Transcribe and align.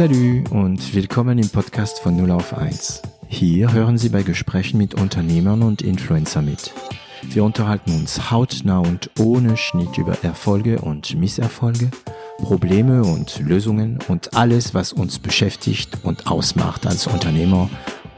Salut 0.00 0.50
und 0.50 0.94
willkommen 0.94 1.38
im 1.38 1.50
Podcast 1.50 2.00
von 2.00 2.16
0 2.16 2.30
auf 2.30 2.56
1. 2.56 3.02
Hier 3.28 3.70
hören 3.70 3.98
Sie 3.98 4.08
bei 4.08 4.22
Gesprächen 4.22 4.78
mit 4.78 4.94
Unternehmern 4.94 5.62
und 5.62 5.82
Influencer 5.82 6.40
mit. 6.40 6.72
Wir 7.20 7.44
unterhalten 7.44 7.92
uns 7.92 8.30
hautnah 8.30 8.78
und 8.78 9.10
ohne 9.18 9.58
Schnitt 9.58 9.98
über 9.98 10.16
Erfolge 10.24 10.78
und 10.80 11.14
Misserfolge, 11.16 11.90
Probleme 12.38 13.02
und 13.02 13.40
Lösungen 13.40 13.98
und 14.08 14.34
alles, 14.34 14.72
was 14.72 14.94
uns 14.94 15.18
beschäftigt 15.18 15.98
und 16.02 16.28
ausmacht 16.28 16.86
als 16.86 17.06
Unternehmer 17.06 17.68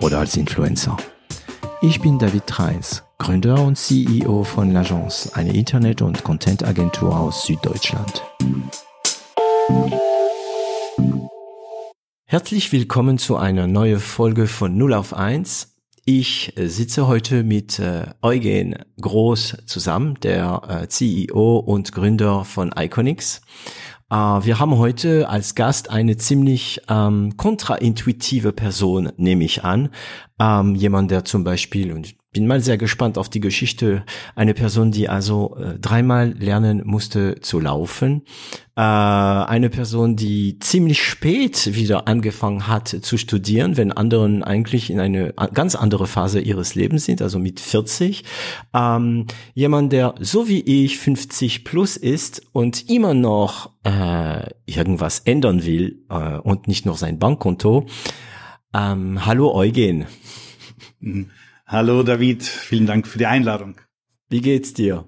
oder 0.00 0.20
als 0.20 0.36
Influencer. 0.36 0.96
Ich 1.80 2.00
bin 2.00 2.16
David 2.20 2.46
Treis, 2.46 3.02
Gründer 3.18 3.60
und 3.60 3.76
CEO 3.76 4.44
von 4.44 4.72
L'Agence, 4.72 5.32
eine 5.32 5.52
Internet- 5.52 6.02
und 6.02 6.22
Content-Agentur 6.22 7.18
aus 7.18 7.44
Süddeutschland. 7.44 8.22
Herzlich 12.32 12.72
willkommen 12.72 13.18
zu 13.18 13.36
einer 13.36 13.66
neuen 13.66 14.00
Folge 14.00 14.46
von 14.46 14.74
0 14.78 14.94
auf 14.94 15.12
1. 15.12 15.76
Ich 16.06 16.56
äh, 16.56 16.66
sitze 16.66 17.06
heute 17.06 17.42
mit 17.42 17.78
äh, 17.78 18.06
Eugen 18.22 18.74
Groß 18.98 19.58
zusammen, 19.66 20.18
der 20.22 20.62
äh, 20.66 20.88
CEO 20.88 21.58
und 21.58 21.92
Gründer 21.92 22.46
von 22.46 22.72
Iconics. 22.74 23.42
Wir 24.08 24.58
haben 24.58 24.76
heute 24.76 25.30
als 25.30 25.54
Gast 25.54 25.88
eine 25.88 26.18
ziemlich 26.18 26.82
ähm, 26.88 27.38
kontraintuitive 27.38 28.52
Person, 28.52 29.10
nehme 29.16 29.44
ich 29.44 29.64
an. 29.64 29.88
Ähm, 30.38 30.74
jemand, 30.74 31.10
der 31.10 31.24
zum 31.24 31.44
Beispiel, 31.44 31.92
und 31.92 32.14
bin 32.32 32.46
mal 32.46 32.62
sehr 32.62 32.78
gespannt 32.78 33.18
auf 33.18 33.28
die 33.28 33.40
Geschichte. 33.40 34.04
Eine 34.34 34.54
Person, 34.54 34.90
die 34.90 35.08
also 35.08 35.56
äh, 35.56 35.78
dreimal 35.78 36.30
lernen 36.30 36.82
musste 36.84 37.40
zu 37.42 37.60
laufen. 37.60 38.22
Äh, 38.74 38.80
eine 38.80 39.68
Person, 39.68 40.16
die 40.16 40.58
ziemlich 40.58 41.02
spät 41.02 41.74
wieder 41.74 42.08
angefangen 42.08 42.68
hat 42.68 42.88
zu 42.88 43.18
studieren, 43.18 43.76
wenn 43.76 43.92
anderen 43.92 44.42
eigentlich 44.42 44.88
in 44.88 44.98
eine 44.98 45.34
ganz 45.52 45.74
andere 45.74 46.06
Phase 46.06 46.40
ihres 46.40 46.74
Lebens 46.74 47.04
sind, 47.04 47.20
also 47.20 47.38
mit 47.38 47.60
40. 47.60 48.24
Ähm, 48.72 49.26
jemand, 49.52 49.92
der 49.92 50.14
so 50.18 50.48
wie 50.48 50.60
ich 50.60 50.98
50 50.98 51.64
plus 51.64 51.98
ist 51.98 52.46
und 52.52 52.88
immer 52.88 53.12
noch 53.12 53.72
äh, 53.84 54.48
irgendwas 54.64 55.18
ändern 55.20 55.66
will 55.66 56.02
äh, 56.08 56.38
und 56.38 56.66
nicht 56.66 56.86
nur 56.86 56.96
sein 56.96 57.18
Bankkonto. 57.18 57.84
Ähm, 58.72 59.26
hallo 59.26 59.54
Eugen. 59.54 60.06
Mhm. 61.00 61.28
Hallo 61.72 62.02
David, 62.02 62.42
vielen 62.42 62.84
Dank 62.84 63.08
für 63.08 63.16
die 63.16 63.24
Einladung. 63.24 63.76
Wie 64.28 64.42
geht's 64.42 64.74
dir? 64.74 65.06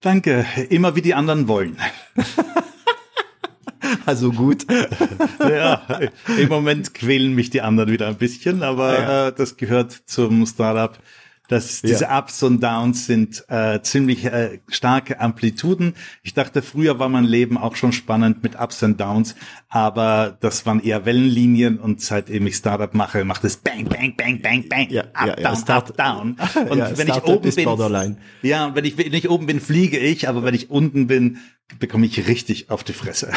Danke, 0.00 0.46
immer 0.70 0.96
wie 0.96 1.02
die 1.02 1.12
anderen 1.12 1.48
wollen. 1.48 1.76
also 4.06 4.32
gut. 4.32 4.64
ja, 5.38 6.00
im 6.38 6.48
Moment 6.48 6.94
quälen 6.94 7.34
mich 7.34 7.50
die 7.50 7.60
anderen 7.60 7.90
wieder 7.90 8.08
ein 8.08 8.16
bisschen, 8.16 8.62
aber 8.62 8.98
ja. 8.98 9.28
äh, 9.28 9.32
das 9.34 9.58
gehört 9.58 9.92
zum 9.92 10.46
Startup 10.46 10.98
dass 11.48 11.82
diese 11.82 12.04
ja. 12.04 12.18
Ups 12.18 12.42
und 12.42 12.62
Downs 12.62 13.06
sind 13.06 13.44
äh, 13.48 13.80
ziemlich 13.82 14.24
äh, 14.24 14.60
starke 14.68 15.20
Amplituden. 15.20 15.94
Ich 16.22 16.34
dachte, 16.34 16.62
früher 16.62 16.98
war 16.98 17.08
mein 17.08 17.24
Leben 17.24 17.58
auch 17.58 17.76
schon 17.76 17.92
spannend 17.92 18.42
mit 18.42 18.58
Ups 18.58 18.82
und 18.82 19.00
Downs, 19.00 19.34
aber 19.68 20.36
das 20.40 20.66
waren 20.66 20.80
eher 20.80 21.04
Wellenlinien 21.04 21.78
und 21.78 22.00
seitdem 22.00 22.46
ich 22.46 22.56
Startup 22.56 22.92
mache, 22.94 23.24
macht 23.24 23.44
es 23.44 23.56
Bang, 23.56 23.84
Bang, 23.84 24.14
Bang, 24.16 24.40
Bang, 24.40 24.68
Bang, 24.68 24.88
ja, 24.90 25.02
up, 25.12 25.26
ja, 25.26 25.34
down, 25.36 25.56
Start 25.56 25.90
up, 25.90 25.96
down. 25.96 26.36
Und 26.68 26.98
wenn 26.98 27.08
ich 27.08 27.24
oben 27.24 27.54
bin, 27.54 27.64
borderline. 27.64 28.16
ja, 28.42 28.74
wenn 28.74 28.84
ich 28.84 28.96
nicht 28.96 29.28
oben 29.28 29.46
bin, 29.46 29.60
fliege 29.60 29.98
ich, 29.98 30.28
aber 30.28 30.42
wenn 30.44 30.54
ich 30.54 30.70
unten 30.70 31.06
bin, 31.06 31.38
bekomme 31.78 32.06
ich 32.06 32.28
richtig 32.28 32.70
auf 32.70 32.84
die 32.84 32.92
Fresse. 32.92 33.30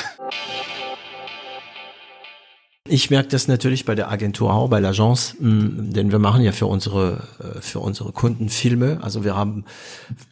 Ich 2.90 3.10
merke 3.10 3.30
das 3.30 3.48
natürlich 3.48 3.86
bei 3.86 3.94
der 3.94 4.10
Agentur 4.10 4.54
auch, 4.54 4.68
bei 4.68 4.80
l'Agence, 4.80 5.36
mm, 5.40 5.94
denn 5.94 6.12
wir 6.12 6.20
machen 6.20 6.42
ja 6.42 6.52
für 6.52 6.66
unsere, 6.66 7.28
äh, 7.40 7.62
für 7.62 7.80
unsere 7.80 8.12
Kunden 8.12 8.50
Filme. 8.50 9.00
Also 9.02 9.24
wir 9.24 9.36
haben 9.36 9.66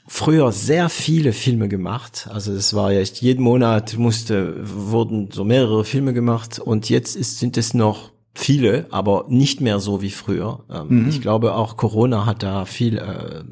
früher 0.07 0.51
sehr 0.51 0.89
viele 0.89 1.33
Filme 1.33 1.67
gemacht. 1.67 2.27
Also 2.31 2.51
es 2.53 2.73
war 2.73 2.91
ja 2.91 2.99
echt, 2.99 3.21
jeden 3.21 3.43
Monat 3.43 3.97
musste, 3.97 4.55
wurden 4.59 5.29
so 5.31 5.43
mehrere 5.43 5.85
Filme 5.85 6.13
gemacht 6.13 6.59
und 6.59 6.89
jetzt 6.89 7.15
ist, 7.15 7.39
sind 7.39 7.57
es 7.57 7.73
noch 7.73 8.11
viele, 8.33 8.87
aber 8.91 9.25
nicht 9.29 9.61
mehr 9.61 9.79
so 9.79 10.01
wie 10.01 10.11
früher. 10.11 10.65
Ähm, 10.71 11.03
mhm. 11.03 11.09
Ich 11.09 11.21
glaube 11.21 11.53
auch 11.53 11.77
Corona 11.77 12.25
hat 12.25 12.43
da 12.43 12.65
viel 12.65 12.97
äh, 12.97 13.43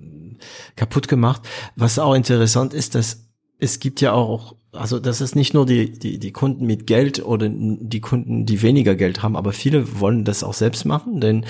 kaputt 0.75 1.07
gemacht. 1.07 1.43
Was 1.75 1.99
auch 1.99 2.13
interessant 2.13 2.73
ist, 2.73 2.95
dass 2.95 3.25
es 3.59 3.79
gibt 3.79 4.01
ja 4.01 4.13
auch, 4.13 4.55
also 4.75 4.99
das 4.99 5.21
ist 5.21 5.35
nicht 5.35 5.53
nur 5.53 5.65
die, 5.65 5.91
die, 5.91 6.19
die 6.19 6.31
Kunden 6.31 6.65
mit 6.65 6.87
Geld 6.87 7.25
oder 7.25 7.49
die 7.49 8.01
Kunden, 8.01 8.45
die 8.45 8.61
weniger 8.61 8.95
Geld 8.95 9.23
haben, 9.23 9.35
aber 9.35 9.51
viele 9.51 9.99
wollen 9.99 10.23
das 10.23 10.43
auch 10.43 10.53
selbst 10.53 10.85
machen, 10.85 11.21
denn 11.21 11.45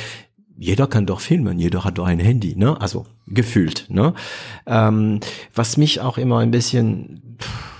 jeder 0.58 0.88
kann 0.88 1.06
doch 1.06 1.20
filmen, 1.20 1.60
jeder 1.60 1.84
hat 1.84 1.98
doch 1.98 2.06
ein 2.06 2.20
Handy, 2.20 2.56
ne? 2.56 2.80
Also 2.80 3.06
gefühlt, 3.28 3.88
ne? 3.90 4.14
Ähm, 4.66 5.20
was 5.54 5.78
mich 5.78 6.00
auch 6.02 6.18
immer 6.18 6.40
ein 6.40 6.52
bisschen 6.52 7.38
pff, 7.40 7.76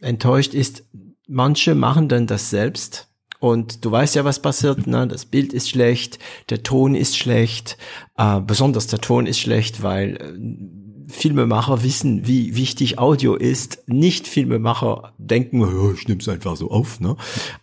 enttäuscht 0.00 0.54
ist, 0.54 0.84
manche 1.28 1.74
machen 1.74 2.08
dann 2.08 2.26
das 2.26 2.50
selbst. 2.50 3.08
Und 3.38 3.84
du 3.84 3.90
weißt 3.90 4.14
ja, 4.14 4.24
was 4.24 4.40
passiert, 4.40 4.86
ne? 4.86 5.06
Das 5.06 5.26
Bild 5.26 5.52
ist 5.52 5.68
schlecht, 5.68 6.18
der 6.50 6.62
Ton 6.62 6.94
ist 6.94 7.16
schlecht, 7.16 7.76
äh, 8.16 8.40
besonders 8.40 8.86
der 8.86 9.00
Ton 9.00 9.26
ist 9.26 9.38
schlecht, 9.38 9.82
weil 9.82 10.16
äh, 10.16 10.85
Filmemacher 11.06 11.82
wissen, 11.82 12.26
wie 12.26 12.56
wichtig 12.56 12.98
Audio 12.98 13.34
ist. 13.34 13.84
Nicht 13.86 14.26
Filmemacher 14.26 15.12
denken, 15.18 15.62
oh, 15.62 15.92
ich 15.92 16.08
nehme 16.08 16.20
es 16.20 16.28
einfach 16.28 16.56
so 16.56 16.70
auf. 16.70 17.00
Ne? 17.00 17.16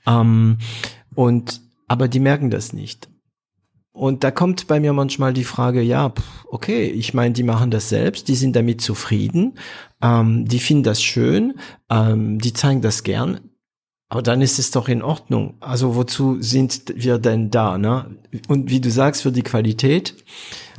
Ähm, 0.08 0.58
und 1.16 1.62
aber 1.88 2.08
die 2.08 2.20
merken 2.20 2.50
das 2.50 2.74
nicht. 2.74 3.10
Und 3.92 4.24
da 4.24 4.32
kommt 4.32 4.66
bei 4.66 4.80
mir 4.80 4.92
manchmal 4.92 5.34
die 5.34 5.44
Frage, 5.44 5.82
ja, 5.82 6.14
okay, 6.50 6.86
ich 6.88 7.14
meine, 7.14 7.34
die 7.34 7.44
machen 7.44 7.70
das 7.70 7.90
selbst, 7.90 8.28
die 8.28 8.36
sind 8.36 8.56
damit 8.56 8.82
zufrieden, 8.82 9.54
ähm, 10.02 10.46
die 10.48 10.58
finden 10.58 10.82
das 10.82 11.04
schön, 11.04 11.54
ähm, 11.92 12.40
die 12.40 12.54
zeigen 12.54 12.82
das 12.82 13.04
gern, 13.04 13.40
aber 14.10 14.22
dann 14.22 14.42
ist 14.42 14.58
es 14.58 14.72
doch 14.72 14.88
in 14.90 15.02
Ordnung. 15.02 15.56
Also 15.60 15.96
wozu 15.96 16.40
sind 16.40 16.94
wir 16.96 17.20
denn 17.20 17.50
da? 17.50 17.78
Ne? 17.78 18.18
Und 18.48 18.70
wie 18.70 18.80
du 18.80 18.92
sagst, 18.92 19.24
für 19.24 19.32
die 19.32 19.42
Qualität. 19.42 20.16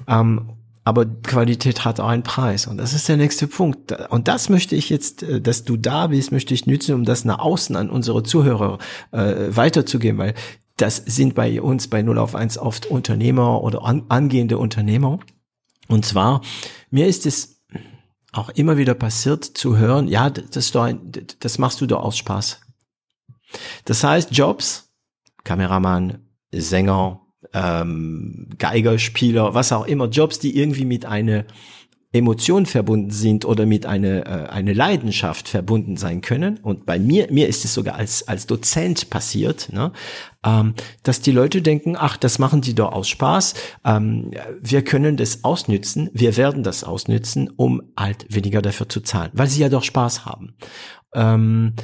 Ähm, 0.06 0.50
aber 0.84 1.06
Qualität 1.06 1.84
hat 1.84 1.98
auch 1.98 2.08
einen 2.08 2.22
Preis. 2.22 2.66
Und 2.66 2.76
das 2.76 2.92
ist 2.92 3.08
der 3.08 3.16
nächste 3.16 3.46
Punkt. 3.48 3.92
Und 4.10 4.28
das 4.28 4.50
möchte 4.50 4.76
ich 4.76 4.90
jetzt, 4.90 5.22
äh, 5.22 5.40
dass 5.40 5.64
du 5.64 5.76
da 5.76 6.08
bist, 6.08 6.30
möchte 6.30 6.54
ich 6.54 6.66
nützen, 6.66 6.94
um 6.94 7.04
das 7.04 7.24
nach 7.24 7.38
außen 7.38 7.74
an 7.76 7.90
unsere 7.90 8.22
Zuhörer 8.22 8.78
äh, 9.10 9.34
weiterzugeben, 9.48 10.18
weil 10.18 10.34
das 10.76 10.96
sind 10.96 11.34
bei 11.34 11.62
uns 11.62 11.88
bei 11.88 12.02
0 12.02 12.18
auf 12.18 12.34
1 12.34 12.58
oft 12.58 12.86
Unternehmer 12.86 13.62
oder 13.62 13.84
an, 13.84 14.04
angehende 14.08 14.58
Unternehmer. 14.58 15.20
Und 15.88 16.04
zwar, 16.04 16.42
mir 16.90 17.06
ist 17.06 17.26
es 17.26 17.62
auch 18.32 18.48
immer 18.50 18.76
wieder 18.76 18.94
passiert 18.94 19.44
zu 19.44 19.76
hören, 19.76 20.08
ja, 20.08 20.28
das, 20.30 20.72
das 21.38 21.58
machst 21.58 21.80
du 21.80 21.86
doch 21.86 22.02
aus 22.02 22.18
Spaß. 22.18 22.60
Das 23.84 24.02
heißt, 24.02 24.30
Jobs, 24.32 24.92
Kameramann, 25.44 26.26
Sänger, 26.52 27.23
ähm, 27.54 28.48
Geigerspieler, 28.58 29.54
was 29.54 29.72
auch 29.72 29.86
immer, 29.86 30.08
Jobs, 30.08 30.38
die 30.38 30.58
irgendwie 30.58 30.84
mit 30.84 31.06
einer 31.06 31.44
Emotion 32.14 32.64
verbunden 32.64 33.10
sind 33.10 33.44
oder 33.44 33.66
mit 33.66 33.86
einer 33.86 34.26
äh, 34.26 34.48
eine 34.48 34.72
Leidenschaft 34.72 35.48
verbunden 35.48 35.96
sein 35.96 36.20
können. 36.20 36.58
Und 36.58 36.86
bei 36.86 37.00
mir, 37.00 37.26
mir 37.32 37.48
ist 37.48 37.64
es 37.64 37.74
sogar 37.74 37.96
als 37.96 38.28
als 38.28 38.46
Dozent 38.46 39.10
passiert, 39.10 39.72
ne, 39.72 39.92
ähm, 40.46 40.74
dass 41.02 41.20
die 41.22 41.32
Leute 41.32 41.60
denken, 41.60 41.96
ach, 41.98 42.16
das 42.16 42.38
machen 42.38 42.60
die 42.60 42.74
doch 42.76 42.92
aus 42.92 43.08
Spaß. 43.08 43.54
Ähm, 43.84 44.30
wir 44.60 44.84
können 44.84 45.16
das 45.16 45.42
ausnützen, 45.42 46.08
wir 46.12 46.36
werden 46.36 46.62
das 46.62 46.84
ausnützen, 46.84 47.50
um 47.56 47.82
halt 47.98 48.26
weniger 48.32 48.62
dafür 48.62 48.88
zu 48.88 49.00
zahlen, 49.00 49.32
weil 49.34 49.48
sie 49.48 49.60
ja 49.60 49.68
doch 49.68 49.82
Spaß 49.82 50.24
haben. 50.24 50.54
Ähm, 51.14 51.74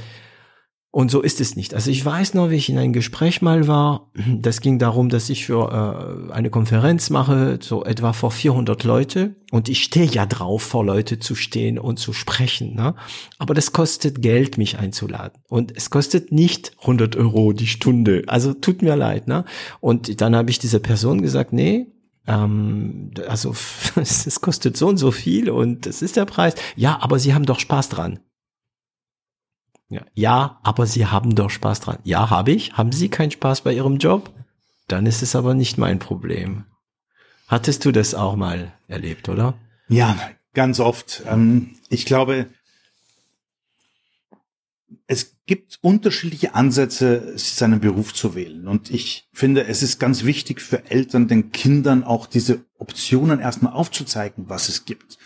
und 0.93 1.09
so 1.09 1.21
ist 1.21 1.41
es 1.41 1.55
nicht. 1.55 1.73
Also 1.75 1.89
ich 1.91 2.05
weiß 2.05 2.35
noch, 2.35 2.51
wie 2.51 2.57
ich 2.57 2.69
in 2.69 2.77
einem 2.77 2.93
Gespräch 2.93 3.43
mal 3.43 3.69
war. 3.69 4.11
Das 4.41 4.61
ging 4.61 4.81
darum, 4.81 5.09
dass 5.09 5.31
ich 5.31 5.47
für 5.47 6.29
äh, 6.29 6.33
eine 6.33 6.51
Konferenz 6.51 7.11
mache, 7.11 7.61
so 7.63 7.85
etwa 7.85 8.13
vor 8.13 8.33
400 8.33 8.83
Leute. 8.83 9.37
Und 9.53 9.69
ich 9.69 9.85
stehe 9.85 10.07
ja 10.07 10.27
drauf, 10.27 10.63
vor 10.63 10.85
Leute 10.85 11.21
zu 11.21 11.37
stehen 11.37 11.79
und 11.79 12.01
zu 12.01 12.13
sprechen. 12.13 12.75
Ne? 12.75 12.97
Aber 13.39 13.55
das 13.55 13.73
kostet 13.73 14.21
Geld, 14.21 14.59
mich 14.59 14.79
einzuladen. 14.79 15.41
Und 15.49 15.77
es 15.77 15.91
kostet 15.91 16.33
nicht 16.33 16.73
100 16.81 17.15
Euro 17.15 17.53
die 17.53 17.69
Stunde. 17.69 18.25
Also 18.27 18.53
tut 18.53 18.83
mir 18.83 18.97
leid. 18.97 19.29
Ne? 19.29 19.45
Und 19.79 20.21
dann 20.21 20.35
habe 20.35 20.51
ich 20.51 20.59
dieser 20.59 20.81
Person 20.81 21.23
gesagt, 21.23 21.53
nee, 21.53 21.87
ähm, 22.27 23.13
also 23.29 23.55
es 23.95 24.41
kostet 24.41 24.77
so 24.77 24.89
und 24.89 24.97
so 24.97 25.13
viel 25.13 25.51
und 25.51 25.87
das 25.87 26.03
ist 26.03 26.17
der 26.17 26.25
Preis. 26.25 26.55
Ja, 26.75 26.99
aber 27.01 27.21
Sie 27.21 27.33
haben 27.33 27.47
doch 27.47 27.61
Spaß 27.61 27.91
dran. 27.91 28.19
Ja, 29.91 30.03
ja, 30.15 30.61
aber 30.63 30.87
Sie 30.87 31.07
haben 31.07 31.35
doch 31.35 31.51
Spaß 31.51 31.81
dran. 31.81 31.99
Ja, 32.05 32.31
habe 32.31 32.53
ich. 32.53 32.75
Haben 32.75 32.93
Sie 32.93 33.09
keinen 33.09 33.33
Spaß 33.33 33.63
bei 33.63 33.75
Ihrem 33.75 33.99
Job? 33.99 34.33
Dann 34.87 35.05
ist 35.05 35.21
es 35.21 35.35
aber 35.35 35.55
nicht 35.55 35.79
mein 35.79 35.99
Problem. 35.99 36.65
Hattest 37.49 37.85
du 37.85 37.91
das 37.91 38.15
auch 38.15 38.37
mal 38.37 38.73
erlebt, 38.87 39.29
oder? 39.29 39.55
Ja, 39.89 40.17
ganz 40.55 40.79
oft. 40.79 41.23
Ähm, 41.27 41.75
ich 41.89 42.07
glaube, 42.07 42.47
es 45.09 45.35
gibt 45.47 45.81
unterschiedliche 45.83 46.55
Ansätze, 46.55 47.37
seinen 47.37 47.81
Beruf 47.81 48.15
zu 48.15 48.37
wählen. 48.37 48.69
Und 48.69 48.91
ich 48.91 49.29
finde, 49.33 49.65
es 49.67 49.83
ist 49.83 49.99
ganz 49.99 50.23
wichtig 50.23 50.61
für 50.61 50.89
Eltern, 50.89 51.27
den 51.27 51.51
Kindern 51.51 52.05
auch 52.05 52.29
diese 52.29 52.65
Optionen 52.79 53.41
erstmal 53.41 53.73
aufzuzeigen, 53.73 54.49
was 54.49 54.69
es 54.69 54.85
gibt. 54.85 55.19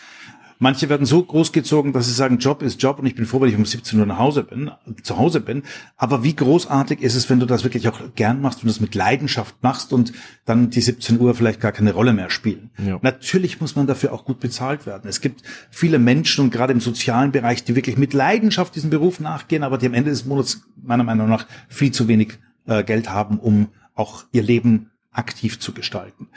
Manche 0.58 0.88
werden 0.88 1.06
so 1.06 1.22
großgezogen, 1.22 1.92
dass 1.92 2.06
sie 2.06 2.12
sagen, 2.12 2.38
Job 2.38 2.62
ist 2.62 2.82
Job 2.82 2.98
und 2.98 3.06
ich 3.06 3.14
bin 3.14 3.26
froh, 3.26 3.40
wenn 3.40 3.48
ich 3.48 3.56
um 3.56 3.64
17 3.64 3.98
Uhr 3.98 4.06
nach 4.06 4.18
Hause 4.18 4.44
bin, 4.44 4.70
zu 5.02 5.18
Hause 5.18 5.40
bin. 5.40 5.62
Aber 5.96 6.22
wie 6.24 6.34
großartig 6.34 7.00
ist 7.00 7.14
es, 7.14 7.28
wenn 7.28 7.40
du 7.40 7.46
das 7.46 7.64
wirklich 7.64 7.88
auch 7.88 8.00
gern 8.14 8.40
machst, 8.40 8.60
wenn 8.60 8.68
du 8.68 8.72
es 8.72 8.80
mit 8.80 8.94
Leidenschaft 8.94 9.56
machst 9.62 9.92
und 9.92 10.12
dann 10.44 10.70
die 10.70 10.80
17 10.80 11.20
Uhr 11.20 11.34
vielleicht 11.34 11.60
gar 11.60 11.72
keine 11.72 11.92
Rolle 11.92 12.12
mehr 12.12 12.30
spielen. 12.30 12.70
Ja. 12.84 12.98
Natürlich 13.02 13.60
muss 13.60 13.76
man 13.76 13.86
dafür 13.86 14.12
auch 14.12 14.24
gut 14.24 14.40
bezahlt 14.40 14.86
werden. 14.86 15.08
Es 15.08 15.20
gibt 15.20 15.42
viele 15.70 15.98
Menschen 15.98 16.44
und 16.44 16.50
gerade 16.50 16.72
im 16.72 16.80
sozialen 16.80 17.32
Bereich, 17.32 17.64
die 17.64 17.76
wirklich 17.76 17.96
mit 17.96 18.12
Leidenschaft 18.12 18.74
diesen 18.74 18.90
Beruf 18.90 19.20
nachgehen, 19.20 19.62
aber 19.62 19.78
die 19.78 19.86
am 19.86 19.94
Ende 19.94 20.10
des 20.10 20.24
Monats 20.24 20.62
meiner 20.82 21.04
Meinung 21.04 21.28
nach 21.28 21.46
viel 21.68 21.92
zu 21.92 22.08
wenig 22.08 22.38
äh, 22.66 22.84
Geld 22.84 23.10
haben, 23.10 23.38
um 23.38 23.68
auch 23.94 24.24
ihr 24.32 24.42
Leben 24.42 24.90
aktiv 25.12 25.58
zu 25.60 25.72
gestalten. 25.72 26.28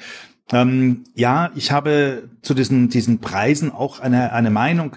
Ähm, 0.52 1.04
ja, 1.16 1.52
ich 1.56 1.72
habe 1.72 2.30
zu 2.42 2.54
diesen, 2.54 2.90
diesen 2.90 3.20
Preisen 3.20 3.72
auch 3.72 4.00
eine, 4.00 4.32
eine 4.34 4.50
Meinung. 4.50 4.96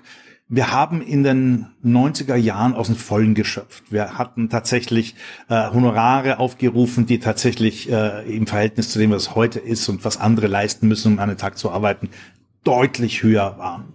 Wir 0.49 0.73
haben 0.73 1.01
in 1.01 1.23
den 1.23 1.67
90er 1.85 2.35
Jahren 2.35 2.75
aus 2.75 2.89
dem 2.89 2.97
Vollen 2.97 3.35
geschöpft. 3.35 3.85
Wir 3.91 4.19
hatten 4.19 4.49
tatsächlich 4.49 5.15
äh, 5.49 5.71
Honorare 5.71 6.41
aufgerufen, 6.41 7.07
die 7.07 7.21
tatsächlich 7.21 7.91
äh, 7.91 8.23
im 8.29 8.49
Verhältnis 8.49 8.91
zu 8.91 8.99
dem, 8.99 9.13
was 9.13 9.37
heute 9.37 9.61
ist 9.61 9.89
und 9.89 10.05
was 10.05 10.19
andere 10.19 10.49
leisten 10.49 10.89
müssen, 10.89 11.13
um 11.13 11.19
einen 11.21 11.37
Tag 11.37 11.57
zu 11.57 11.71
arbeiten, 11.71 12.11
deutlich 12.65 13.23
höher 13.23 13.59
waren. 13.59 13.95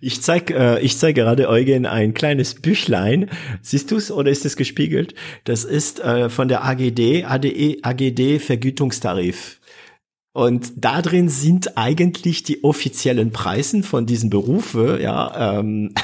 Ich 0.00 0.20
zeig, 0.22 0.50
äh, 0.50 0.80
ich 0.80 0.98
zeig 0.98 1.14
gerade 1.14 1.48
Eugen 1.48 1.86
ein 1.86 2.14
kleines 2.14 2.54
Büchlein. 2.54 3.30
Siehst 3.62 3.90
du's 3.90 4.10
oder 4.10 4.30
ist 4.30 4.44
es 4.44 4.56
gespiegelt? 4.56 5.14
Das 5.44 5.64
ist 5.64 6.00
äh, 6.00 6.28
von 6.28 6.48
der 6.48 6.64
AGD, 6.64 7.24
ADE, 7.24 7.78
AGD 7.82 8.40
Vergütungstarif. 8.40 9.60
Und 10.34 10.72
da 10.76 11.00
drin 11.00 11.28
sind 11.28 11.78
eigentlich 11.78 12.42
die 12.42 12.64
offiziellen 12.64 13.30
Preisen 13.30 13.84
von 13.84 14.04
diesen 14.04 14.30
Berufe, 14.30 14.98
ja, 15.00 15.60
ähm, 15.60 15.94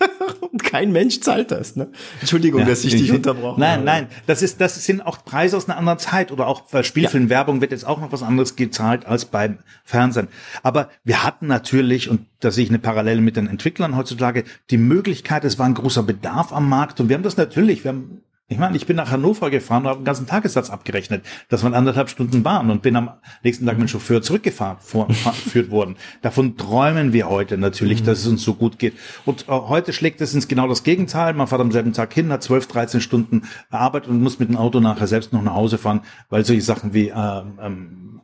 und 0.40 0.64
kein 0.64 0.90
Mensch 0.90 1.20
zahlt 1.20 1.50
das. 1.50 1.76
Ne? 1.76 1.88
Entschuldigung, 2.20 2.60
ja, 2.60 2.66
dass 2.66 2.82
ich 2.82 2.96
dich 2.96 3.12
unterbrochen 3.12 3.60
Nein, 3.60 3.72
habe. 3.80 3.84
nein, 3.84 4.06
das 4.26 4.40
ist, 4.40 4.58
das 4.62 4.82
sind 4.86 5.02
auch 5.02 5.22
Preise 5.26 5.58
aus 5.58 5.68
einer 5.68 5.76
anderen 5.76 5.98
Zeit 5.98 6.32
oder 6.32 6.46
auch 6.46 6.62
bei 6.62 6.82
Spielfilmwerbung 6.82 7.60
wird 7.60 7.72
jetzt 7.72 7.86
auch 7.86 8.00
noch 8.00 8.10
was 8.10 8.22
anderes 8.22 8.56
gezahlt 8.56 9.04
als 9.04 9.26
beim 9.26 9.58
Fernsehen. 9.84 10.28
Aber 10.62 10.88
wir 11.04 11.22
hatten 11.22 11.46
natürlich 11.46 12.08
und 12.08 12.24
da 12.40 12.50
sehe 12.50 12.64
ich 12.64 12.70
eine 12.70 12.78
Parallele 12.78 13.20
mit 13.20 13.36
den 13.36 13.48
Entwicklern 13.48 13.98
heutzutage 13.98 14.44
die 14.70 14.78
Möglichkeit, 14.78 15.44
es 15.44 15.58
war 15.58 15.66
ein 15.66 15.74
großer 15.74 16.04
Bedarf 16.04 16.54
am 16.54 16.70
Markt 16.70 17.00
und 17.00 17.10
wir 17.10 17.16
haben 17.16 17.22
das 17.22 17.36
natürlich, 17.36 17.84
wir 17.84 17.90
haben 17.90 18.22
ich 18.46 18.58
meine, 18.58 18.76
ich 18.76 18.84
bin 18.84 18.96
nach 18.96 19.10
Hannover 19.10 19.48
gefahren 19.48 19.84
und 19.84 19.88
habe 19.88 19.96
einen 19.96 20.04
ganzen 20.04 20.26
Tagessatz 20.26 20.68
abgerechnet. 20.68 21.24
Das 21.48 21.62
waren 21.62 21.72
anderthalb 21.72 22.10
Stunden 22.10 22.42
Bahn 22.42 22.70
und 22.70 22.82
bin 22.82 22.94
am 22.94 23.10
nächsten 23.42 23.64
Tag 23.64 23.78
mit 23.78 23.88
dem 23.88 23.88
Chauffeur 23.88 24.20
zurückgefahren, 24.20 24.76
geführt 25.24 25.70
worden. 25.70 25.96
Davon 26.20 26.58
träumen 26.58 27.14
wir 27.14 27.30
heute 27.30 27.56
natürlich, 27.56 28.02
dass 28.02 28.18
es 28.20 28.26
uns 28.26 28.42
so 28.42 28.52
gut 28.52 28.78
geht. 28.78 28.94
Und 29.24 29.48
äh, 29.48 29.52
heute 29.52 29.94
schlägt 29.94 30.20
es 30.20 30.34
ins 30.34 30.46
genau 30.46 30.68
das 30.68 30.82
Gegenteil. 30.82 31.32
Man 31.32 31.46
fährt 31.46 31.62
am 31.62 31.72
selben 31.72 31.94
Tag 31.94 32.12
hin, 32.12 32.30
hat 32.30 32.42
12, 32.42 32.66
13 32.66 33.00
Stunden 33.00 33.42
Arbeit 33.70 34.08
und 34.08 34.22
muss 34.22 34.38
mit 34.38 34.50
dem 34.50 34.56
Auto 34.56 34.78
nachher 34.78 35.06
selbst 35.06 35.32
noch 35.32 35.42
nach 35.42 35.54
Hause 35.54 35.78
fahren, 35.78 36.02
weil 36.28 36.44
solche 36.44 36.62
Sachen 36.62 36.92
wie 36.92 37.08
ähm, 37.08 37.58
ähm, 37.62 38.20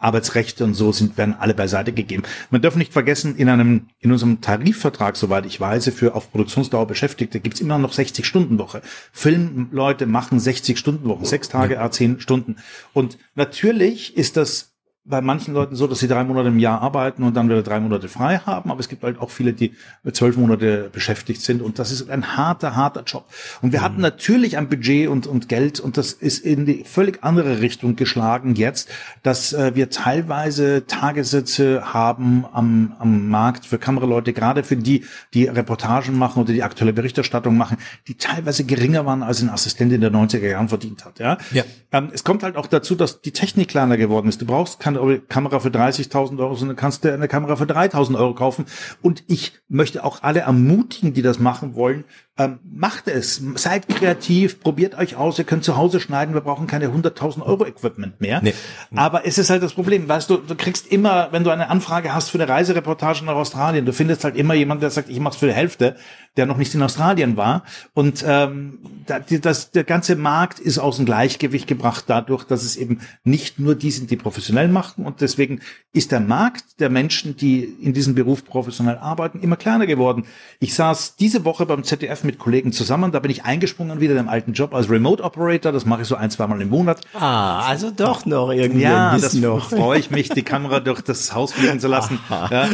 Arbeitsrechte 0.00 0.64
und 0.64 0.74
so 0.74 0.92
sind, 0.92 1.16
werden 1.16 1.36
alle 1.38 1.54
beiseite 1.54 1.92
gegeben. 1.92 2.22
Man 2.50 2.62
darf 2.62 2.76
nicht 2.76 2.92
vergessen, 2.92 3.36
in 3.36 3.48
einem, 3.48 3.88
in 4.00 4.12
unserem 4.12 4.40
Tarifvertrag, 4.40 5.16
soweit 5.16 5.46
ich 5.46 5.60
weiß, 5.60 5.90
für 5.90 6.14
auf 6.14 6.30
Produktionsdauer 6.30 6.86
Beschäftigte 6.86 7.40
gibt's 7.40 7.60
immer 7.60 7.78
noch 7.78 7.92
60 7.92 8.26
Stunden 8.26 8.58
Woche. 8.58 8.82
Filmleute 9.12 10.06
machen 10.06 10.40
60 10.40 10.78
Stunden 10.78 11.08
Wochen, 11.08 11.24
sechs 11.24 11.48
Tage, 11.48 11.74
ja. 11.74 11.90
10 11.90 12.20
Stunden. 12.20 12.56
Und 12.92 13.18
natürlich 13.34 14.16
ist 14.16 14.36
das 14.36 14.71
bei 15.04 15.20
manchen 15.20 15.52
Leuten 15.52 15.74
so, 15.74 15.88
dass 15.88 15.98
sie 15.98 16.06
drei 16.06 16.22
Monate 16.22 16.48
im 16.48 16.60
Jahr 16.60 16.80
arbeiten 16.80 17.24
und 17.24 17.36
dann 17.36 17.48
wieder 17.48 17.62
drei 17.62 17.80
Monate 17.80 18.08
frei 18.08 18.38
haben. 18.38 18.70
Aber 18.70 18.78
es 18.78 18.88
gibt 18.88 19.02
halt 19.02 19.18
auch 19.18 19.30
viele, 19.30 19.52
die 19.52 19.74
zwölf 20.12 20.36
Monate 20.36 20.90
beschäftigt 20.92 21.42
sind. 21.42 21.60
Und 21.60 21.80
das 21.80 21.90
ist 21.90 22.08
ein 22.08 22.36
harter, 22.36 22.76
harter 22.76 23.02
Job. 23.02 23.24
Und 23.62 23.72
wir 23.72 23.80
mhm. 23.80 23.84
hatten 23.84 24.00
natürlich 24.00 24.56
ein 24.56 24.68
Budget 24.68 25.08
und, 25.08 25.26
und 25.26 25.48
Geld 25.48 25.80
und 25.80 25.96
das 25.96 26.12
ist 26.12 26.44
in 26.44 26.66
die 26.66 26.84
völlig 26.84 27.24
andere 27.24 27.60
Richtung 27.60 27.96
geschlagen 27.96 28.54
jetzt, 28.54 28.90
dass 29.24 29.52
äh, 29.52 29.74
wir 29.74 29.90
teilweise 29.90 30.86
Tagessätze 30.86 31.92
haben 31.92 32.44
am, 32.52 32.94
am 33.00 33.28
Markt 33.28 33.66
für 33.66 33.78
Kameraleute, 33.78 34.32
gerade 34.32 34.62
für 34.62 34.76
die, 34.76 35.04
die 35.34 35.46
Reportagen 35.46 36.16
machen 36.16 36.42
oder 36.42 36.52
die 36.52 36.62
aktuelle 36.62 36.92
Berichterstattung 36.92 37.56
machen, 37.56 37.76
die 38.06 38.14
teilweise 38.14 38.62
geringer 38.62 39.04
waren, 39.04 39.24
als 39.24 39.42
ein 39.42 39.50
Assistent 39.50 39.92
in 39.92 40.00
der 40.00 40.12
90er 40.12 40.48
Jahren 40.48 40.68
verdient 40.68 41.04
hat. 41.04 41.18
Ja? 41.18 41.38
ja. 41.50 41.64
Ähm, 41.90 42.10
es 42.12 42.22
kommt 42.22 42.44
halt 42.44 42.54
auch 42.56 42.68
dazu, 42.68 42.94
dass 42.94 43.20
die 43.20 43.32
Technik 43.32 43.68
kleiner 43.68 43.96
geworden 43.96 44.28
ist. 44.28 44.40
Du 44.40 44.46
brauchst 44.46 44.78
keine 44.78 44.91
Kamera 45.28 45.60
für 45.60 45.68
30.000 45.68 46.38
Euro, 46.38 46.54
sondern 46.54 46.76
kannst 46.76 47.04
du 47.04 47.12
eine 47.12 47.28
Kamera 47.28 47.56
für 47.56 47.64
3.000 47.64 48.16
Euro 48.16 48.34
kaufen. 48.34 48.66
Und 49.00 49.24
ich 49.28 49.52
möchte 49.68 50.04
auch 50.04 50.22
alle 50.22 50.40
ermutigen, 50.40 51.14
die 51.14 51.22
das 51.22 51.38
machen 51.38 51.74
wollen, 51.74 52.04
ähm, 52.38 52.60
macht 52.64 53.08
es, 53.08 53.42
seid 53.56 53.88
kreativ, 53.88 54.60
probiert 54.60 54.96
euch 54.96 55.16
aus, 55.16 55.38
ihr 55.38 55.44
könnt 55.44 55.64
zu 55.64 55.76
Hause 55.76 56.00
schneiden, 56.00 56.32
wir 56.32 56.40
brauchen 56.40 56.66
keine 56.66 56.88
100.000 56.88 57.42
Euro 57.42 57.66
Equipment 57.66 58.22
mehr. 58.22 58.40
Nee. 58.42 58.54
Aber 58.94 59.26
es 59.26 59.36
ist 59.36 59.50
halt 59.50 59.62
das 59.62 59.74
Problem, 59.74 60.08
weißt 60.08 60.30
du, 60.30 60.38
du 60.38 60.54
kriegst 60.54 60.86
immer, 60.90 61.28
wenn 61.32 61.44
du 61.44 61.50
eine 61.50 61.68
Anfrage 61.68 62.14
hast 62.14 62.30
für 62.30 62.38
eine 62.38 62.48
Reisereportage 62.48 63.24
nach 63.26 63.34
Australien, 63.34 63.84
du 63.84 63.92
findest 63.92 64.24
halt 64.24 64.36
immer 64.36 64.54
jemand, 64.54 64.82
der 64.82 64.90
sagt, 64.90 65.10
ich 65.10 65.20
mach's 65.20 65.36
für 65.36 65.46
die 65.46 65.52
Hälfte, 65.52 65.96
der 66.38 66.46
noch 66.46 66.56
nicht 66.56 66.74
in 66.74 66.82
Australien 66.82 67.36
war. 67.36 67.64
Und 67.92 68.24
ähm, 68.26 68.78
das, 69.06 69.70
der 69.70 69.84
ganze 69.84 70.16
Markt 70.16 70.58
ist 70.58 70.78
aus 70.78 70.96
dem 70.96 71.04
Gleichgewicht 71.04 71.66
gebracht 71.66 72.04
dadurch, 72.06 72.44
dass 72.44 72.62
es 72.62 72.76
eben 72.76 73.00
nicht 73.24 73.58
nur 73.58 73.74
die 73.74 73.90
sind, 73.90 74.10
die 74.10 74.16
professionell 74.16 74.68
machen. 74.68 74.81
Und 74.96 75.20
deswegen 75.20 75.60
ist 75.92 76.12
der 76.12 76.20
Markt 76.20 76.80
der 76.80 76.90
Menschen, 76.90 77.36
die 77.36 77.62
in 77.64 77.92
diesem 77.92 78.14
Beruf 78.14 78.44
professionell 78.44 78.98
arbeiten, 78.98 79.40
immer 79.40 79.56
kleiner 79.56 79.86
geworden. 79.86 80.24
Ich 80.60 80.74
saß 80.74 81.16
diese 81.16 81.44
Woche 81.44 81.66
beim 81.66 81.84
ZDF 81.84 82.24
mit 82.24 82.38
Kollegen 82.38 82.72
zusammen. 82.72 83.12
Da 83.12 83.20
bin 83.20 83.30
ich 83.30 83.44
eingesprungen 83.44 84.00
wieder 84.00 84.12
in 84.12 84.18
dem 84.18 84.28
alten 84.28 84.52
Job 84.52 84.74
als 84.74 84.90
Remote 84.90 85.22
Operator. 85.22 85.72
Das 85.72 85.86
mache 85.86 86.02
ich 86.02 86.08
so 86.08 86.16
ein, 86.16 86.30
zwei 86.30 86.46
Mal 86.46 86.60
im 86.60 86.70
Monat. 86.70 87.00
Ah, 87.14 87.66
also 87.66 87.90
doch 87.90 88.26
noch 88.26 88.50
irgendwie. 88.50 88.82
Ja, 88.82 89.16
das 89.16 89.34
noch. 89.34 89.70
freue 89.70 89.98
ich 89.98 90.10
mich, 90.10 90.28
die 90.28 90.42
Kamera 90.42 90.80
durch 90.80 91.00
das 91.00 91.34
Haus 91.34 91.52
fliegen 91.52 91.80
zu 91.80 91.88
lassen. 91.88 92.18
ja. 92.30 92.68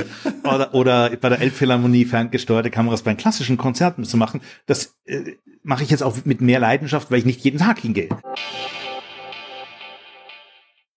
oder, 0.44 0.74
oder 0.74 1.10
bei 1.16 1.28
der 1.28 1.40
Elbphilharmonie 1.40 2.04
ferngesteuerte 2.04 2.70
Kameras 2.70 3.02
bei 3.02 3.14
klassischen 3.14 3.56
Konzerten 3.56 4.04
zu 4.04 4.16
machen. 4.16 4.40
Das 4.66 4.94
äh, 5.04 5.36
mache 5.62 5.82
ich 5.82 5.90
jetzt 5.90 6.02
auch 6.02 6.16
mit 6.24 6.40
mehr 6.40 6.60
Leidenschaft, 6.60 7.10
weil 7.10 7.18
ich 7.18 7.24
nicht 7.24 7.40
jeden 7.40 7.58
Tag 7.58 7.80
hingehe 7.80 8.08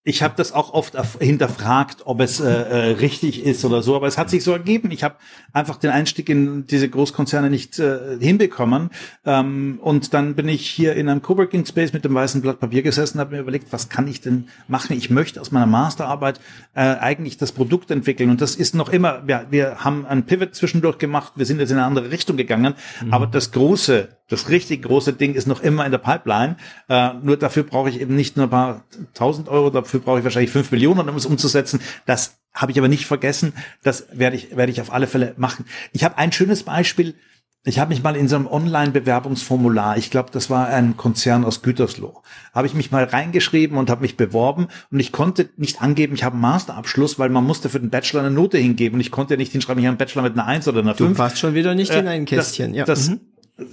ich 0.03 0.23
habe 0.23 0.33
das 0.35 0.51
auch 0.51 0.73
oft 0.73 0.95
hinterfragt, 1.19 2.01
ob 2.05 2.21
es 2.21 2.39
äh, 2.39 2.49
äh, 2.49 2.75
richtig 2.93 3.45
ist 3.45 3.63
oder 3.63 3.83
so, 3.83 3.95
aber 3.95 4.07
es 4.07 4.17
hat 4.17 4.31
sich 4.31 4.43
so 4.43 4.51
ergeben. 4.51 4.89
Ich 4.89 5.03
habe 5.03 5.15
einfach 5.53 5.77
den 5.77 5.91
Einstieg 5.91 6.27
in 6.27 6.65
diese 6.65 6.89
Großkonzerne 6.89 7.51
nicht 7.51 7.77
äh, 7.77 8.17
hinbekommen 8.19 8.89
ähm, 9.25 9.79
und 9.81 10.15
dann 10.15 10.33
bin 10.33 10.49
ich 10.49 10.67
hier 10.67 10.95
in 10.95 11.07
einem 11.07 11.21
Coworking 11.21 11.67
Space 11.67 11.93
mit 11.93 12.03
dem 12.03 12.15
weißen 12.15 12.41
Blatt 12.41 12.59
Papier 12.59 12.81
gesessen, 12.81 13.19
habe 13.19 13.35
mir 13.35 13.41
überlegt, 13.41 13.71
was 13.71 13.89
kann 13.89 14.07
ich 14.07 14.21
denn 14.21 14.47
machen? 14.67 14.97
Ich 14.97 15.11
möchte 15.11 15.39
aus 15.39 15.51
meiner 15.51 15.67
Masterarbeit 15.67 16.39
äh, 16.73 16.81
eigentlich 16.81 17.37
das 17.37 17.51
Produkt 17.51 17.91
entwickeln 17.91 18.31
und 18.31 18.41
das 18.41 18.55
ist 18.55 18.73
noch 18.73 18.89
immer. 18.89 19.27
Wir, 19.27 19.45
wir 19.51 19.83
haben 19.83 20.07
einen 20.07 20.23
Pivot 20.23 20.55
zwischendurch 20.55 20.97
gemacht, 20.97 21.33
wir 21.35 21.45
sind 21.45 21.59
jetzt 21.59 21.69
in 21.69 21.77
eine 21.77 21.85
andere 21.85 22.09
Richtung 22.09 22.37
gegangen, 22.37 22.73
mhm. 23.05 23.13
aber 23.13 23.27
das 23.27 23.51
große 23.51 24.09
das 24.31 24.47
richtig 24.47 24.83
große 24.83 25.11
Ding 25.11 25.33
ist 25.33 25.45
noch 25.45 25.61
immer 25.61 25.85
in 25.85 25.91
der 25.91 25.97
Pipeline. 25.97 26.55
Äh, 26.87 27.15
nur 27.21 27.35
dafür 27.35 27.63
brauche 27.63 27.89
ich 27.89 27.99
eben 27.99 28.15
nicht 28.15 28.37
nur 28.37 28.47
ein 28.47 28.49
paar 28.49 28.85
tausend 29.13 29.49
Euro, 29.49 29.69
dafür 29.69 29.99
brauche 29.99 30.19
ich 30.19 30.23
wahrscheinlich 30.23 30.51
fünf 30.51 30.71
Millionen, 30.71 31.09
um 31.09 31.15
es 31.17 31.25
umzusetzen. 31.25 31.81
Das 32.05 32.37
habe 32.53 32.71
ich 32.71 32.77
aber 32.77 32.87
nicht 32.87 33.05
vergessen. 33.05 33.53
Das 33.83 34.07
werde 34.13 34.37
ich, 34.37 34.55
werde 34.55 34.71
ich 34.71 34.79
auf 34.79 34.93
alle 34.93 35.07
Fälle 35.07 35.33
machen. 35.35 35.65
Ich 35.91 36.05
habe 36.05 36.17
ein 36.17 36.31
schönes 36.31 36.63
Beispiel. 36.63 37.15
Ich 37.63 37.77
habe 37.77 37.89
mich 37.89 38.01
mal 38.01 38.15
in 38.15 38.29
so 38.29 38.37
einem 38.37 38.47
Online-Bewerbungsformular, 38.47 39.95
ich 39.95 40.09
glaube, 40.09 40.29
das 40.31 40.49
war 40.49 40.69
ein 40.69 40.97
Konzern 40.97 41.45
aus 41.45 41.61
Gütersloh, 41.61 42.23
habe 42.55 42.65
ich 42.65 42.73
mich 42.73 42.89
mal 42.89 43.03
reingeschrieben 43.03 43.77
und 43.77 43.91
habe 43.91 44.01
mich 44.01 44.17
beworben 44.17 44.67
und 44.89 44.99
ich 44.99 45.11
konnte 45.11 45.49
nicht 45.57 45.79
angeben, 45.79 46.15
ich 46.15 46.23
habe 46.23 46.33
einen 46.33 46.41
Masterabschluss, 46.41 47.19
weil 47.19 47.29
man 47.29 47.43
musste 47.43 47.69
für 47.69 47.79
den 47.79 47.91
Bachelor 47.91 48.21
eine 48.21 48.31
Note 48.31 48.57
hingeben 48.57 48.95
und 48.95 49.01
ich 49.01 49.11
konnte 49.11 49.37
nicht 49.37 49.51
hinschreiben, 49.51 49.79
ich 49.79 49.85
habe 49.85 49.91
einen 49.91 49.99
Bachelor 49.99 50.23
mit 50.23 50.33
einer 50.33 50.47
Eins 50.47 50.67
oder 50.67 50.79
einer 50.79 50.95
Fünf. 50.95 51.11
Du 51.11 51.17
warst 51.19 51.37
schon 51.37 51.53
wieder 51.53 51.75
nicht 51.75 51.91
äh, 51.91 51.99
in 51.99 52.07
ein 52.07 52.25
Kästchen, 52.25 52.71
das, 52.71 52.77
ja. 52.77 52.85
Das, 52.85 53.09
mhm 53.09 53.30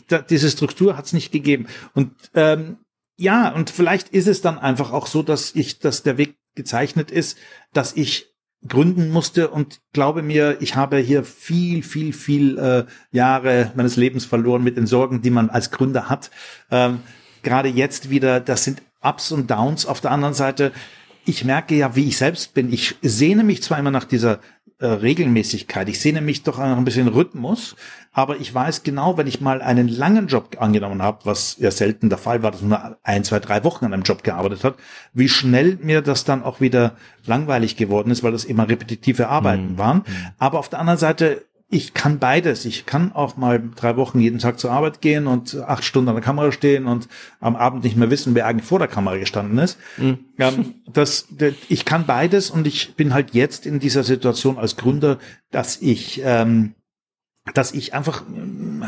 da, 0.08 0.18
diese 0.18 0.50
Struktur 0.50 0.96
hat 0.96 1.06
es 1.06 1.12
nicht 1.12 1.32
gegeben. 1.32 1.66
Und 1.94 2.12
ähm, 2.34 2.78
ja, 3.16 3.52
und 3.52 3.70
vielleicht 3.70 4.10
ist 4.10 4.28
es 4.28 4.40
dann 4.40 4.58
einfach 4.58 4.92
auch 4.92 5.06
so, 5.06 5.22
dass 5.22 5.54
ich, 5.54 5.80
dass 5.80 6.02
der 6.02 6.18
Weg 6.18 6.36
gezeichnet 6.54 7.10
ist, 7.10 7.38
dass 7.72 7.96
ich 7.96 8.32
gründen 8.66 9.10
musste 9.10 9.48
und 9.48 9.80
glaube 9.92 10.22
mir, 10.22 10.56
ich 10.60 10.74
habe 10.74 10.98
hier 10.98 11.24
viel, 11.24 11.82
viel, 11.82 12.12
viel 12.12 12.58
äh, 12.58 12.84
Jahre 13.12 13.72
meines 13.76 13.96
Lebens 13.96 14.24
verloren 14.24 14.64
mit 14.64 14.76
den 14.76 14.86
Sorgen, 14.86 15.22
die 15.22 15.30
man 15.30 15.50
als 15.50 15.70
Gründer 15.70 16.08
hat. 16.08 16.30
Ähm, 16.70 17.00
Gerade 17.42 17.68
jetzt 17.68 18.10
wieder, 18.10 18.40
das 18.40 18.64
sind 18.64 18.82
Ups 19.00 19.30
und 19.30 19.48
Downs. 19.50 19.86
Auf 19.86 20.00
der 20.00 20.10
anderen 20.10 20.34
Seite, 20.34 20.72
ich 21.24 21.44
merke 21.44 21.76
ja, 21.76 21.94
wie 21.94 22.08
ich 22.08 22.16
selbst 22.16 22.54
bin. 22.54 22.72
Ich 22.72 22.96
sehne 23.00 23.44
mich 23.44 23.62
zwar 23.62 23.78
immer 23.78 23.92
nach 23.92 24.04
dieser 24.04 24.40
äh, 24.80 24.86
Regelmäßigkeit. 24.86 25.88
Ich 25.88 26.00
sehne 26.00 26.20
mich 26.20 26.44
doch 26.44 26.58
ein 26.58 26.84
bisschen 26.84 27.08
Rhythmus, 27.08 27.74
aber 28.12 28.36
ich 28.36 28.54
weiß 28.54 28.84
genau, 28.84 29.16
wenn 29.16 29.26
ich 29.26 29.40
mal 29.40 29.60
einen 29.60 29.88
langen 29.88 30.28
Job 30.28 30.56
angenommen 30.60 31.02
habe, 31.02 31.24
was 31.24 31.56
ja 31.58 31.70
selten 31.70 32.08
der 32.08 32.18
Fall 32.18 32.42
war, 32.42 32.52
dass 32.52 32.62
man 32.62 32.96
ein, 33.02 33.24
zwei, 33.24 33.40
drei 33.40 33.64
Wochen 33.64 33.84
an 33.84 33.92
einem 33.92 34.04
Job 34.04 34.22
gearbeitet 34.22 34.64
hat, 34.64 34.76
wie 35.12 35.28
schnell 35.28 35.78
mir 35.82 36.00
das 36.00 36.24
dann 36.24 36.42
auch 36.42 36.60
wieder 36.60 36.96
langweilig 37.26 37.76
geworden 37.76 38.10
ist, 38.10 38.22
weil 38.22 38.32
das 38.32 38.44
immer 38.44 38.68
repetitive 38.68 39.28
Arbeiten 39.28 39.72
mhm. 39.72 39.78
waren. 39.78 40.04
Aber 40.38 40.58
auf 40.58 40.68
der 40.68 40.78
anderen 40.78 40.98
Seite 40.98 41.44
ich 41.70 41.92
kann 41.92 42.18
beides. 42.18 42.64
Ich 42.64 42.86
kann 42.86 43.12
auch 43.12 43.36
mal 43.36 43.62
drei 43.76 43.96
Wochen 43.96 44.20
jeden 44.20 44.38
Tag 44.38 44.58
zur 44.58 44.70
Arbeit 44.70 45.02
gehen 45.02 45.26
und 45.26 45.54
acht 45.56 45.84
Stunden 45.84 46.08
an 46.08 46.14
der 46.14 46.24
Kamera 46.24 46.50
stehen 46.50 46.86
und 46.86 47.08
am 47.40 47.56
Abend 47.56 47.84
nicht 47.84 47.96
mehr 47.96 48.10
wissen, 48.10 48.34
wer 48.34 48.46
eigentlich 48.46 48.66
vor 48.66 48.78
der 48.78 48.88
Kamera 48.88 49.18
gestanden 49.18 49.58
ist. 49.58 49.78
Mhm. 49.98 50.18
Ähm, 50.38 50.74
das, 50.90 51.28
ich 51.68 51.84
kann 51.84 52.06
beides 52.06 52.50
und 52.50 52.66
ich 52.66 52.94
bin 52.94 53.12
halt 53.12 53.34
jetzt 53.34 53.66
in 53.66 53.80
dieser 53.80 54.02
Situation 54.02 54.56
als 54.56 54.76
Gründer, 54.76 55.18
dass 55.50 55.80
ich 55.82 56.22
ähm, 56.24 56.74
dass 57.54 57.72
ich 57.72 57.94
einfach 57.94 58.22
äh, 58.22 58.86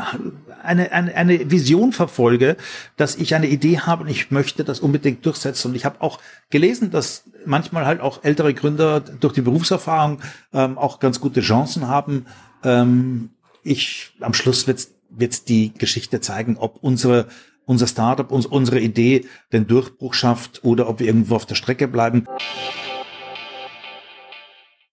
eine, 0.63 0.91
eine, 0.91 1.15
eine 1.15 1.51
Vision 1.51 1.91
verfolge, 1.91 2.57
dass 2.97 3.15
ich 3.15 3.35
eine 3.35 3.47
Idee 3.47 3.79
habe 3.79 4.03
und 4.03 4.09
ich 4.09 4.31
möchte 4.31 4.63
das 4.63 4.79
unbedingt 4.79 5.25
durchsetzen. 5.25 5.69
Und 5.69 5.75
ich 5.75 5.85
habe 5.85 6.01
auch 6.01 6.19
gelesen, 6.49 6.91
dass 6.91 7.23
manchmal 7.45 7.85
halt 7.85 8.01
auch 8.01 8.23
ältere 8.23 8.53
Gründer 8.53 8.99
durch 8.99 9.33
die 9.33 9.41
Berufserfahrung 9.41 10.19
ähm, 10.53 10.77
auch 10.77 10.99
ganz 10.99 11.19
gute 11.19 11.41
Chancen 11.41 11.87
haben, 11.87 12.25
ähm, 12.63 13.29
ich, 13.63 14.11
am 14.19 14.33
Schluss 14.33 14.67
wird's 14.67 14.91
wird's 15.11 15.43
die 15.43 15.73
Geschichte 15.73 16.21
zeigen, 16.21 16.57
ob 16.57 16.77
unsere, 16.81 17.27
unser 17.65 17.87
Startup, 17.87 18.31
uns, 18.31 18.45
unsere 18.45 18.79
Idee 18.79 19.25
den 19.51 19.67
Durchbruch 19.67 20.13
schafft 20.13 20.63
oder 20.63 20.87
ob 20.87 20.99
wir 20.99 21.07
irgendwo 21.07 21.35
auf 21.35 21.45
der 21.45 21.55
Strecke 21.55 21.87
bleiben. 21.87 22.25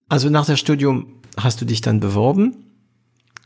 Also 0.09 0.31
nach 0.31 0.47
der 0.47 0.57
Studium 0.57 1.21
hast 1.37 1.61
du 1.61 1.65
dich 1.65 1.81
dann 1.81 2.01
beworben, 2.01 2.57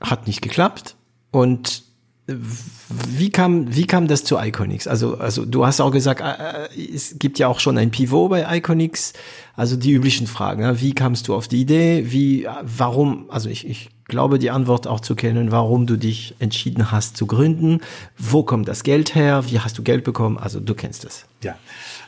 hat 0.01 0.27
nicht 0.27 0.43
geklappt 0.43 0.97
und 1.31 1.85
wie 2.29 3.31
kam, 3.31 3.75
wie 3.75 3.87
kam 3.87 4.07
das 4.07 4.23
zu 4.23 4.39
Iconix? 4.39 4.87
Also, 4.87 5.19
also 5.19 5.45
du 5.45 5.67
hast 5.67 5.81
auch 5.81 5.91
gesagt, 5.91 6.21
äh, 6.21 6.67
äh, 6.67 6.95
es 6.95 7.19
gibt 7.19 7.39
ja 7.41 7.49
auch 7.49 7.59
schon 7.59 7.77
ein 7.77 7.91
Pivot 7.91 8.31
bei 8.31 8.59
Iconix. 8.59 9.13
Also 9.57 9.77
die 9.77 9.91
üblichen 9.91 10.29
Fragen. 10.29 10.81
Wie 10.81 10.95
kamst 10.95 11.27
du 11.27 11.35
auf 11.35 11.49
die 11.49 11.61
Idee? 11.61 12.13
Wie, 12.13 12.47
warum? 12.63 13.29
Also 13.29 13.49
ich, 13.49 13.67
ich 13.67 13.91
glaube, 14.13 14.39
die 14.39 14.51
Antwort 14.51 14.87
auch 14.87 15.01
zu 15.01 15.17
kennen, 15.17 15.51
warum 15.51 15.87
du 15.87 15.97
dich 15.97 16.37
entschieden 16.39 16.93
hast 16.93 17.17
zu 17.17 17.27
gründen. 17.27 17.81
Wo 18.19 18.43
kommt 18.43 18.69
das 18.69 18.85
Geld 18.85 19.15
her? 19.15 19.45
Wie 19.49 19.59
hast 19.59 19.79
du 19.79 19.83
Geld 19.83 20.05
bekommen? 20.05 20.39
Also 20.39 20.61
du 20.61 20.75
kennst 20.75 21.05
es. 21.05 21.25
Ja. 21.43 21.57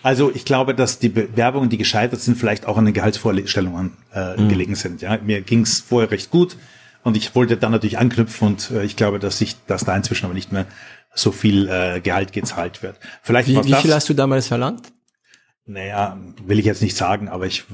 Also 0.03 0.31
ich 0.33 0.45
glaube, 0.45 0.75
dass 0.75 0.99
die 0.99 1.09
Bewerbungen, 1.09 1.71
die 1.71 1.79
gescheitert 1.79 2.21
sind, 2.21 2.37
vielleicht 2.37 2.67
auch 2.67 2.77
an 2.77 2.85
den 2.85 2.93
Gehaltsvorstellungen 2.93 3.97
äh, 4.15 4.39
mhm. 4.39 4.49
gelegen 4.51 4.75
sind. 4.75 5.01
Ja, 5.01 5.19
mir 5.25 5.41
ging 5.41 5.63
es 5.63 5.81
vorher 5.81 6.11
recht 6.11 6.31
gut 6.31 6.59
und 7.03 7.17
ich 7.17 7.35
wollte 7.35 7.57
dann 7.57 7.73
natürlich 7.73 7.99
anknüpfen 7.99 8.49
und 8.49 8.71
äh, 8.71 8.85
ich 8.85 8.97
glaube, 8.97 9.19
dass 9.19 9.39
sich, 9.39 9.57
dass 9.67 9.85
da 9.85 9.97
inzwischen 9.97 10.27
aber 10.27 10.35
nicht 10.35 10.53
mehr 10.53 10.67
so 11.15 11.33
viel 11.33 11.69
äh, 11.69 12.01
Gehalt 12.01 12.33
gezahlt 12.33 12.83
wird. 12.83 12.97
Vielleicht 13.23 13.49
wie, 13.49 13.65
wie 13.65 13.75
viel 13.75 13.95
hast 13.95 14.09
du 14.11 14.15
damals 14.15 14.49
verlangt? 14.49 14.94
Naja, 15.67 16.19
will 16.45 16.59
ich 16.59 16.67
jetzt 16.67 16.83
nicht 16.83 16.95
sagen, 16.95 17.29
aber 17.29 17.47
ich 17.47 17.65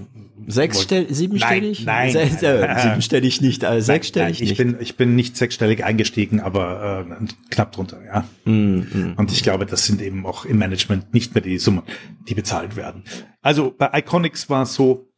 sechsstellig, 0.47 1.09
siebenstellig? 1.11 1.85
Nein, 1.85 2.13
nein, 2.15 2.39
nein 2.41 2.79
siebenstellig 2.79 3.41
nicht, 3.41 3.65
also 3.65 3.85
sechsstellig 3.85 4.39
nein, 4.39 4.45
ich 4.45 4.51
nicht. 4.51 4.59
bin 4.59 4.77
ich 4.81 4.97
bin 4.97 5.17
nicht 5.17 5.37
sechsstellig 5.37 5.85
eingestiegen, 5.85 6.39
aber 6.39 7.05
äh, 7.11 7.27
knapp 7.51 7.73
drunter, 7.73 7.99
ja. 8.05 8.25
Mm, 8.45 8.79
mm, 8.79 9.15
Und 9.17 9.33
ich 9.33 9.43
glaube, 9.43 9.67
das 9.67 9.87
sind 9.87 10.01
eben 10.03 10.25
auch 10.25 10.45
im 10.45 10.59
Management 10.59 11.13
nicht 11.13 11.35
mehr 11.35 11.43
die 11.43 11.59
Summen, 11.59 11.83
die 12.29 12.35
bezahlt 12.35 12.77
werden. 12.77 13.03
Also 13.43 13.75
bei 13.77 13.91
Iconics 13.99 14.49
war 14.49 14.63
es 14.63 14.75
so, 14.75 15.09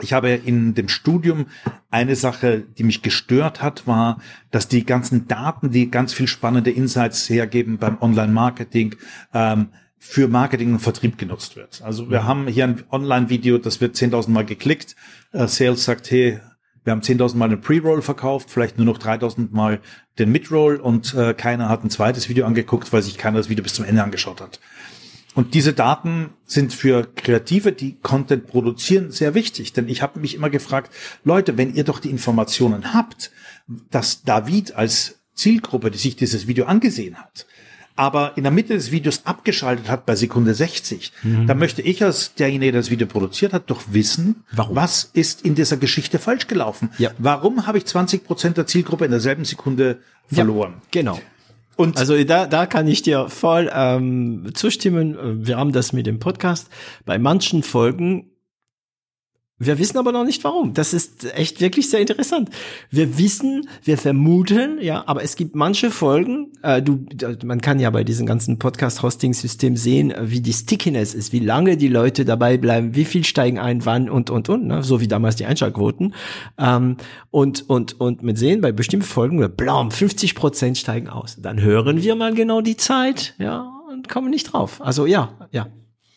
ich 0.00 0.14
habe 0.14 0.30
in 0.30 0.74
dem 0.74 0.88
Studium 0.88 1.46
eine 1.90 2.16
Sache, 2.16 2.64
die 2.78 2.82
mich 2.82 3.02
gestört 3.02 3.60
hat, 3.60 3.86
war, 3.86 4.20
dass 4.50 4.68
die 4.68 4.86
ganzen 4.86 5.28
Daten, 5.28 5.70
die 5.70 5.90
ganz 5.90 6.14
viel 6.14 6.28
spannende 6.28 6.70
Insights 6.70 7.28
hergeben 7.28 7.76
beim 7.76 7.98
Online-Marketing, 8.00 8.96
ähm, 9.34 9.68
für 10.06 10.28
Marketing 10.28 10.74
und 10.74 10.80
Vertrieb 10.80 11.16
genutzt 11.16 11.56
wird. 11.56 11.80
Also 11.82 12.10
wir 12.10 12.20
mhm. 12.20 12.24
haben 12.24 12.46
hier 12.46 12.64
ein 12.64 12.84
Online-Video, 12.90 13.56
das 13.56 13.80
wird 13.80 13.96
10.000 13.96 14.30
Mal 14.30 14.44
geklickt. 14.44 14.96
Äh, 15.32 15.48
Sales 15.48 15.84
sagt, 15.84 16.10
hey, 16.10 16.40
wir 16.84 16.90
haben 16.90 17.00
10.000 17.00 17.36
Mal 17.36 17.46
einen 17.46 17.62
Pre-Roll 17.62 18.02
verkauft, 18.02 18.50
vielleicht 18.50 18.76
nur 18.76 18.84
noch 18.84 18.98
3.000 18.98 19.48
Mal 19.52 19.80
den 20.18 20.30
Mid-Roll 20.30 20.76
und 20.76 21.14
äh, 21.14 21.32
keiner 21.32 21.70
hat 21.70 21.84
ein 21.84 21.90
zweites 21.90 22.28
Video 22.28 22.44
angeguckt, 22.44 22.92
weil 22.92 23.00
sich 23.00 23.16
keiner 23.16 23.38
das 23.38 23.48
Video 23.48 23.62
bis 23.62 23.72
zum 23.72 23.86
Ende 23.86 24.02
angeschaut 24.02 24.42
hat. 24.42 24.60
Und 25.34 25.54
diese 25.54 25.72
Daten 25.72 26.30
sind 26.44 26.74
für 26.74 27.08
Kreative, 27.16 27.72
die 27.72 27.96
Content 28.00 28.46
produzieren, 28.46 29.10
sehr 29.10 29.34
wichtig. 29.34 29.72
Denn 29.72 29.88
ich 29.88 30.02
habe 30.02 30.20
mich 30.20 30.34
immer 30.34 30.50
gefragt, 30.50 30.92
Leute, 31.24 31.56
wenn 31.56 31.74
ihr 31.74 31.84
doch 31.84 31.98
die 31.98 32.10
Informationen 32.10 32.92
habt, 32.92 33.32
dass 33.90 34.22
David 34.22 34.76
als 34.76 35.18
Zielgruppe, 35.34 35.90
die 35.90 35.98
sich 35.98 36.14
dieses 36.14 36.46
Video 36.46 36.66
angesehen 36.66 37.16
hat, 37.16 37.46
aber 37.96 38.36
in 38.36 38.42
der 38.42 38.52
Mitte 38.52 38.74
des 38.74 38.90
Videos 38.90 39.22
abgeschaltet 39.24 39.88
hat 39.88 40.06
bei 40.06 40.16
Sekunde 40.16 40.54
60, 40.54 41.12
mhm. 41.22 41.46
dann 41.46 41.58
möchte 41.58 41.82
ich 41.82 42.02
als 42.02 42.34
derjenige, 42.34 42.72
der 42.72 42.80
das 42.80 42.90
Video 42.90 43.06
produziert 43.06 43.52
hat, 43.52 43.70
doch 43.70 43.82
wissen, 43.90 44.44
Warum? 44.52 44.74
was 44.74 45.10
ist 45.12 45.42
in 45.42 45.54
dieser 45.54 45.76
Geschichte 45.76 46.18
falsch 46.18 46.46
gelaufen? 46.46 46.90
Ja. 46.98 47.10
Warum 47.18 47.66
habe 47.66 47.78
ich 47.78 47.86
20 47.86 48.24
Prozent 48.24 48.56
der 48.56 48.66
Zielgruppe 48.66 49.04
in 49.04 49.10
derselben 49.10 49.44
Sekunde 49.44 49.98
verloren? 50.26 50.74
Ja, 50.74 51.02
genau. 51.02 51.20
Und 51.76 51.98
also 51.98 52.22
da, 52.24 52.46
da 52.46 52.66
kann 52.66 52.86
ich 52.86 53.02
dir 53.02 53.28
voll 53.28 53.70
ähm, 53.72 54.50
zustimmen. 54.54 55.46
Wir 55.46 55.56
haben 55.56 55.72
das 55.72 55.92
mit 55.92 56.06
dem 56.06 56.20
Podcast. 56.20 56.68
Bei 57.04 57.18
manchen 57.18 57.62
Folgen 57.62 58.30
wir 59.58 59.78
wissen 59.78 59.98
aber 59.98 60.10
noch 60.10 60.24
nicht 60.24 60.42
warum. 60.42 60.74
Das 60.74 60.92
ist 60.92 61.32
echt 61.36 61.60
wirklich 61.60 61.88
sehr 61.88 62.00
interessant. 62.00 62.50
Wir 62.90 63.18
wissen, 63.18 63.68
wir 63.84 63.96
vermuten, 63.96 64.78
ja, 64.80 65.04
aber 65.06 65.22
es 65.22 65.36
gibt 65.36 65.54
manche 65.54 65.92
Folgen, 65.92 66.52
äh, 66.62 66.82
du, 66.82 67.06
man 67.44 67.60
kann 67.60 67.78
ja 67.78 67.90
bei 67.90 68.02
diesem 68.02 68.26
ganzen 68.26 68.58
Podcast-Hosting-System 68.58 69.76
sehen, 69.76 70.12
wie 70.20 70.40
die 70.40 70.52
Stickiness 70.52 71.14
ist, 71.14 71.32
wie 71.32 71.38
lange 71.38 71.76
die 71.76 71.86
Leute 71.86 72.24
dabei 72.24 72.56
bleiben, 72.58 72.96
wie 72.96 73.04
viel 73.04 73.22
steigen 73.22 73.60
ein, 73.60 73.86
wann 73.86 74.10
und 74.10 74.28
und 74.28 74.48
und, 74.48 74.66
ne? 74.66 74.82
so 74.82 75.00
wie 75.00 75.08
damals 75.08 75.36
die 75.36 75.46
Einschaltquoten. 75.46 76.14
Ähm, 76.58 76.96
und 77.30 77.70
und 77.70 78.00
und 78.00 78.24
mit 78.24 78.38
sehen, 78.38 78.60
bei 78.60 78.72
bestimmten 78.72 79.06
Folgen, 79.06 79.48
blam, 79.56 79.92
50 79.92 80.34
Prozent 80.34 80.78
steigen 80.78 81.08
aus. 81.08 81.36
Dann 81.40 81.60
hören 81.60 82.02
wir 82.02 82.16
mal 82.16 82.34
genau 82.34 82.60
die 82.60 82.76
Zeit, 82.76 83.34
ja, 83.38 83.70
und 83.88 84.08
kommen 84.08 84.30
nicht 84.30 84.52
drauf. 84.52 84.80
Also 84.80 85.06
ja, 85.06 85.48
ja. 85.52 85.68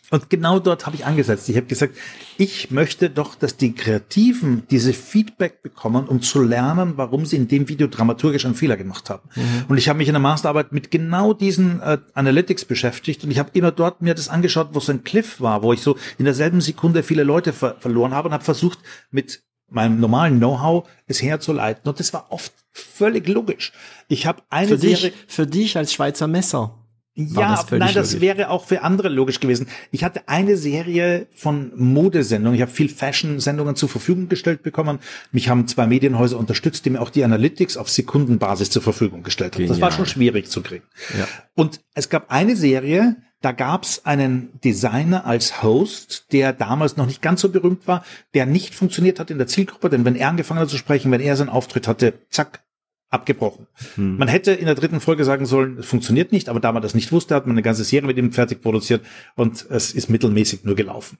Und 0.09 0.29
genau 0.29 0.59
dort 0.59 0.85
habe 0.85 0.95
ich 0.95 1.05
angesetzt. 1.05 1.49
Ich 1.49 1.57
habe 1.57 1.67
gesagt, 1.67 1.95
ich 2.37 2.71
möchte 2.71 3.09
doch, 3.09 3.35
dass 3.35 3.57
die 3.57 3.73
Kreativen 3.73 4.63
diese 4.71 4.93
Feedback 4.93 5.61
bekommen, 5.61 6.07
um 6.07 6.21
zu 6.21 6.41
lernen, 6.41 6.93
warum 6.95 7.25
sie 7.25 7.35
in 7.35 7.49
dem 7.49 7.67
Video 7.67 7.87
dramaturgisch 7.87 8.45
einen 8.45 8.55
Fehler 8.55 8.77
gemacht 8.77 9.09
haben. 9.09 9.27
Mhm. 9.35 9.65
Und 9.67 9.77
ich 9.77 9.89
habe 9.89 9.97
mich 9.97 10.07
in 10.07 10.13
der 10.13 10.21
Masterarbeit 10.21 10.71
mit 10.71 10.91
genau 10.91 11.33
diesen 11.33 11.81
äh, 11.81 11.97
Analytics 12.13 12.63
beschäftigt 12.65 13.25
und 13.25 13.31
ich 13.31 13.39
habe 13.39 13.49
immer 13.53 13.71
dort 13.71 14.01
mir 14.01 14.13
das 14.13 14.29
angeschaut, 14.29 14.69
wo 14.71 14.79
so 14.79 14.93
ein 14.93 15.03
Cliff 15.03 15.41
war, 15.41 15.61
wo 15.61 15.73
ich 15.73 15.81
so 15.81 15.97
in 16.17 16.25
derselben 16.25 16.61
Sekunde 16.61 17.03
viele 17.03 17.23
Leute 17.23 17.51
ver 17.51 17.75
verloren 17.79 18.13
habe 18.13 18.29
und 18.29 18.33
habe 18.33 18.45
versucht, 18.45 18.79
mit 19.11 19.43
meinem 19.69 19.99
normalen 19.99 20.37
Know-how 20.37 20.87
es 21.07 21.21
herzuleiten. 21.21 21.87
Und 21.89 21.99
das 21.99 22.13
war 22.13 22.31
oft 22.31 22.53
völlig 22.71 23.27
logisch. 23.27 23.73
Ich 24.07 24.25
habe 24.25 24.41
eine 24.49 24.69
für 24.69 24.77
Serie 24.77 25.11
dich, 25.11 25.13
für 25.27 25.45
dich 25.45 25.77
als 25.77 25.91
Schweizer 25.91 26.27
Messer. 26.27 26.86
Ja, 27.19 27.55
das 27.55 27.71
nein, 27.71 27.93
das 27.95 28.13
logisch. 28.13 28.21
wäre 28.21 28.49
auch 28.51 28.65
für 28.65 28.83
andere 28.83 29.09
logisch 29.09 29.39
gewesen. 29.39 29.67
Ich 29.89 30.03
hatte 30.03 30.27
eine 30.27 30.55
Serie 30.55 31.25
von 31.33 31.71
Modesendungen. 31.75 32.55
Ich 32.55 32.61
habe 32.61 32.71
viel 32.71 32.89
Fashion-Sendungen 32.89 33.75
zur 33.75 33.89
Verfügung 33.89 34.29
gestellt 34.29 34.61
bekommen. 34.61 34.99
Mich 35.31 35.49
haben 35.49 35.67
zwei 35.67 35.87
Medienhäuser 35.87 36.37
unterstützt, 36.37 36.85
die 36.85 36.91
mir 36.91 37.01
auch 37.01 37.09
die 37.09 37.23
Analytics 37.23 37.75
auf 37.75 37.89
Sekundenbasis 37.89 38.69
zur 38.69 38.83
Verfügung 38.83 39.23
gestellt 39.23 39.55
haben. 39.55 39.67
Das 39.67 39.81
war 39.81 39.91
schon 39.91 40.05
schwierig 40.05 40.51
zu 40.51 40.61
kriegen. 40.61 40.83
Ja. 41.17 41.27
Und 41.55 41.79
es 41.95 42.09
gab 42.09 42.31
eine 42.31 42.55
Serie, 42.55 43.15
da 43.41 43.51
gab's 43.51 44.05
einen 44.05 44.59
Designer 44.63 45.25
als 45.25 45.63
Host, 45.63 46.27
der 46.31 46.53
damals 46.53 46.97
noch 46.97 47.07
nicht 47.07 47.23
ganz 47.23 47.41
so 47.41 47.49
berühmt 47.49 47.87
war, 47.87 48.03
der 48.35 48.45
nicht 48.45 48.75
funktioniert 48.75 49.19
hat 49.19 49.31
in 49.31 49.39
der 49.39 49.47
Zielgruppe, 49.47 49.89
denn 49.89 50.05
wenn 50.05 50.15
er 50.15 50.29
angefangen 50.29 50.59
hat 50.59 50.69
zu 50.69 50.77
sprechen, 50.77 51.11
wenn 51.11 51.21
er 51.21 51.35
seinen 51.35 51.49
Auftritt 51.49 51.87
hatte, 51.87 52.13
zack, 52.29 52.63
abgebrochen. 53.09 53.67
Hm. 53.95 54.17
Man 54.17 54.27
hätte 54.27 54.51
in 54.51 54.65
der 54.65 54.75
dritten 54.75 54.99
Folge 54.99 55.23
sagen 55.23 55.45
sollen, 55.45 55.77
es 55.77 55.85
funktioniert 55.85 56.33
nicht, 56.33 56.49
aber 56.49 56.59
da 56.59 56.73
man 56.73 56.81
das 56.81 56.93
nicht 56.93 57.11
wusste, 57.13 57.35
hat 57.35 57.47
man 57.47 57.53
eine 57.53 57.61
ganze 57.61 57.85
Serie 57.85 58.07
mit 58.07 58.17
ihm 58.17 58.33
fertig 58.33 58.61
produziert 58.61 59.05
und 59.35 59.65
es 59.69 59.93
ist 59.93 60.09
mittelmäßig 60.09 60.65
nur 60.65 60.75
gelaufen. 60.75 61.17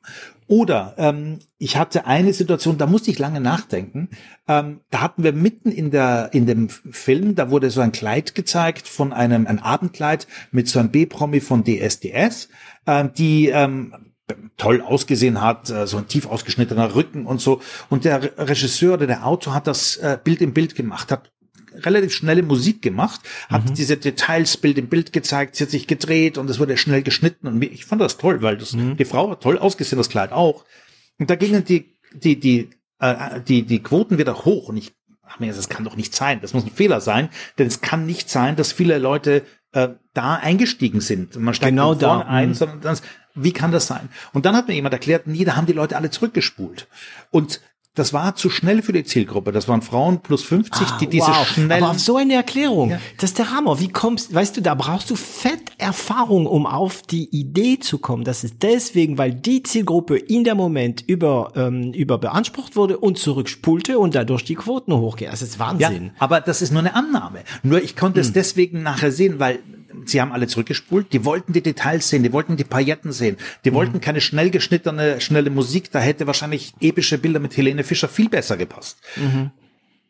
Oder 0.48 0.96
ähm, 0.98 1.40
ich 1.58 1.78
hatte 1.78 2.06
eine 2.06 2.34
Situation, 2.34 2.78
da 2.78 2.88
musste 2.88 3.10
ich 3.10 3.20
lange 3.20 3.40
nachdenken. 3.40 4.10
Ähm, 4.50 4.82
da 4.90 5.02
hatten 5.02 5.24
wir 5.24 5.32
mitten 5.32 5.72
in 5.72 5.90
der 5.92 6.30
in 6.34 6.46
dem 6.46 6.68
Film, 6.68 7.36
da 7.36 7.52
wurde 7.52 7.70
so 7.70 7.80
ein 7.80 7.94
Kleid 7.94 8.36
gezeigt 8.36 8.88
von 8.88 9.14
einem 9.14 9.48
ein 9.48 9.60
Abendkleid 9.60 10.28
mit 10.52 10.68
so 10.68 10.80
einem 10.80 10.90
B-Promi 10.90 11.40
von 11.40 11.64
DSDS, 11.64 12.50
äh, 12.86 13.08
die 13.18 13.48
ähm, 13.48 13.94
toll 14.58 14.82
ausgesehen 14.82 15.42
hat, 15.42 15.70
äh, 15.70 15.88
so 15.88 15.98
ein 15.98 16.08
tief 16.08 16.28
ausgeschnittener 16.28 16.96
Rücken 16.96 17.26
und 17.26 17.40
so. 17.40 17.62
Und 17.90 18.04
der 18.04 18.38
Regisseur 18.38 18.96
oder 18.96 19.08
der 19.08 19.26
Autor 19.26 19.54
hat 19.54 19.68
das 19.68 19.96
äh, 19.98 20.18
Bild 20.22 20.42
im 20.42 20.54
Bild 20.54 20.76
gemacht, 20.76 21.12
hat 21.12 21.32
relativ 21.74 22.14
schnelle 22.14 22.44
Musik 22.44 22.82
gemacht, 22.82 23.22
hat 23.50 23.70
mhm. 23.70 23.74
diese 23.74 23.98
Details 23.98 24.58
Bild 24.58 24.78
im 24.78 24.88
Bild 24.88 25.14
gezeigt, 25.14 25.56
sie 25.56 25.64
hat 25.64 25.72
sich 25.72 25.88
gedreht 25.88 26.38
und 26.38 26.50
es 26.50 26.60
wurde 26.60 26.78
schnell 26.78 27.04
geschnitten 27.04 27.48
und 27.48 27.62
ich 27.62 27.86
fand 27.86 28.02
das 28.02 28.18
toll, 28.18 28.42
weil 28.42 28.58
das, 28.58 28.74
mhm. 28.74 28.98
die 28.98 29.06
Frau 29.06 29.32
hat 29.32 29.42
toll 29.42 29.58
ausgesehen, 29.58 29.98
das 29.98 30.10
Kleid 30.10 30.32
auch. 30.32 30.66
Und 31.20 31.30
da 31.30 31.36
gingen 31.36 31.64
die, 31.66 31.98
die, 32.14 32.40
die 32.40 32.70
äh, 33.00 33.42
die, 33.42 33.64
die 33.64 33.82
Quoten 33.82 34.18
wieder 34.18 34.46
hoch 34.46 34.70
und 34.70 34.78
ich 34.78 34.94
ach 35.30 35.40
mir, 35.40 35.54
das 35.54 35.70
kann 35.70 35.84
doch 35.84 35.96
nicht 35.96 36.16
sein, 36.16 36.40
das 36.42 36.54
muss 36.54 36.64
ein 36.64 36.72
Fehler 36.72 37.02
sein, 37.02 37.30
denn 37.58 37.68
es 37.68 37.82
kann 37.82 38.06
nicht 38.06 38.30
sein, 38.30 38.56
dass 38.56 38.72
viele 38.72 38.98
Leute 38.98 39.44
äh, 39.74 39.90
da 40.14 40.36
eingestiegen 40.36 41.02
sind. 41.02 41.36
Man 41.36 41.54
steigt 41.54 41.72
genau 41.72 41.96
da 41.96 42.20
ein, 42.20 42.50
mhm. 42.50 42.54
sondern 42.54 42.82
das, 42.82 43.02
wie 43.36 43.52
kann 43.52 43.72
das 43.72 43.88
sein? 43.88 44.10
Und 44.34 44.46
dann 44.46 44.56
hat 44.56 44.68
mir 44.68 44.74
jemand 44.74 44.94
erklärt, 44.94 45.28
nee, 45.28 45.44
da 45.44 45.56
haben 45.56 45.68
die 45.68 45.74
Leute 45.74 45.98
alle 45.98 46.10
zurückgespult. 46.10 46.88
Und 47.30 47.62
das 47.98 48.14
war 48.14 48.36
zu 48.36 48.50
schnell 48.50 48.82
für 48.82 48.94
die 48.94 49.04
Zielgruppe. 49.04 49.52
Das 49.52 49.68
waren 49.68 49.82
Frauen 49.82 50.20
plus 50.20 50.44
50, 50.44 50.88
ah, 50.88 50.98
die 51.00 51.08
diese 51.08 51.28
wow. 51.28 51.48
schnell. 51.48 51.82
Aber 51.82 51.92
auf 51.92 52.00
so 52.00 52.18
eine 52.18 52.36
Erklärung, 52.36 52.92
ja. 52.92 53.00
das 53.18 53.32
ist 53.32 53.40
der 53.40 53.52
Hammer. 53.52 53.80
Wie 53.80 53.90
kommst, 53.90 54.34
weißt 54.34 54.58
du, 54.58 54.62
da 54.62 54.76
brauchst 54.76 55.10
du 55.10 55.16
fett 55.16 55.62
Erfahrung, 55.78 56.46
um 56.46 56.68
auf 56.68 57.02
die 57.02 57.26
Idee 57.36 57.80
zu 57.80 57.98
kommen. 57.98 58.24
Das 58.24 58.44
ist 58.44 58.62
deswegen, 58.62 59.18
weil 59.18 59.34
die 59.34 59.64
Zielgruppe 59.64 60.18
in 60.18 60.44
der 60.44 60.56
Moment 60.56 61.04
über, 61.08 61.54
ähm, 61.56 61.92
über 61.94 62.18
beansprucht 62.18 62.76
wurde 62.76 62.98
und 63.00 63.18
zurückspulte 63.18 63.98
und 63.98 64.14
dadurch 64.14 64.44
die 64.44 64.56
Quoten 64.56 64.94
hochgehen. 64.94 65.32
Das 65.32 65.42
ist 65.42 65.58
Wahnsinn. 65.60 66.06
Ja, 66.06 66.12
aber 66.20 66.42
das 66.42 66.62
ist 66.62 66.72
nur 66.72 66.82
eine 66.82 66.96
Annahme. 66.96 67.40
Nur 67.64 67.82
ich 67.82 67.96
konnte 67.96 68.20
hm. 68.20 68.28
es 68.28 68.34
deswegen 68.34 68.84
nachher 68.84 69.12
sehen, 69.12 69.40
weil 69.40 69.60
sie 70.06 70.22
haben 70.22 70.32
alle 70.32 70.48
zurückgespult, 70.48 71.14
die 71.14 71.26
wollten 71.26 71.54
die 71.54 71.62
Details 71.62 72.10
sehen, 72.10 72.24
die 72.24 72.34
wollten 72.34 72.58
die 72.58 72.64
Pailletten 72.64 73.12
sehen, 73.12 73.38
die 73.66 73.72
mhm. 73.72 73.76
wollten 73.76 74.02
keine 74.02 74.22
schnell 74.22 74.50
geschnittene, 74.50 75.22
schnelle 75.22 75.50
Musik, 75.50 75.92
da 75.92 76.00
hätte 76.00 76.28
wahrscheinlich 76.28 76.74
epische 76.80 77.18
Bilder 77.18 77.40
mit 77.40 77.56
Helene 77.58 77.84
Fischer 77.84 78.08
viel 78.08 78.30
besser 78.30 78.58
gepasst. 78.58 78.98
Mhm. 79.16 79.52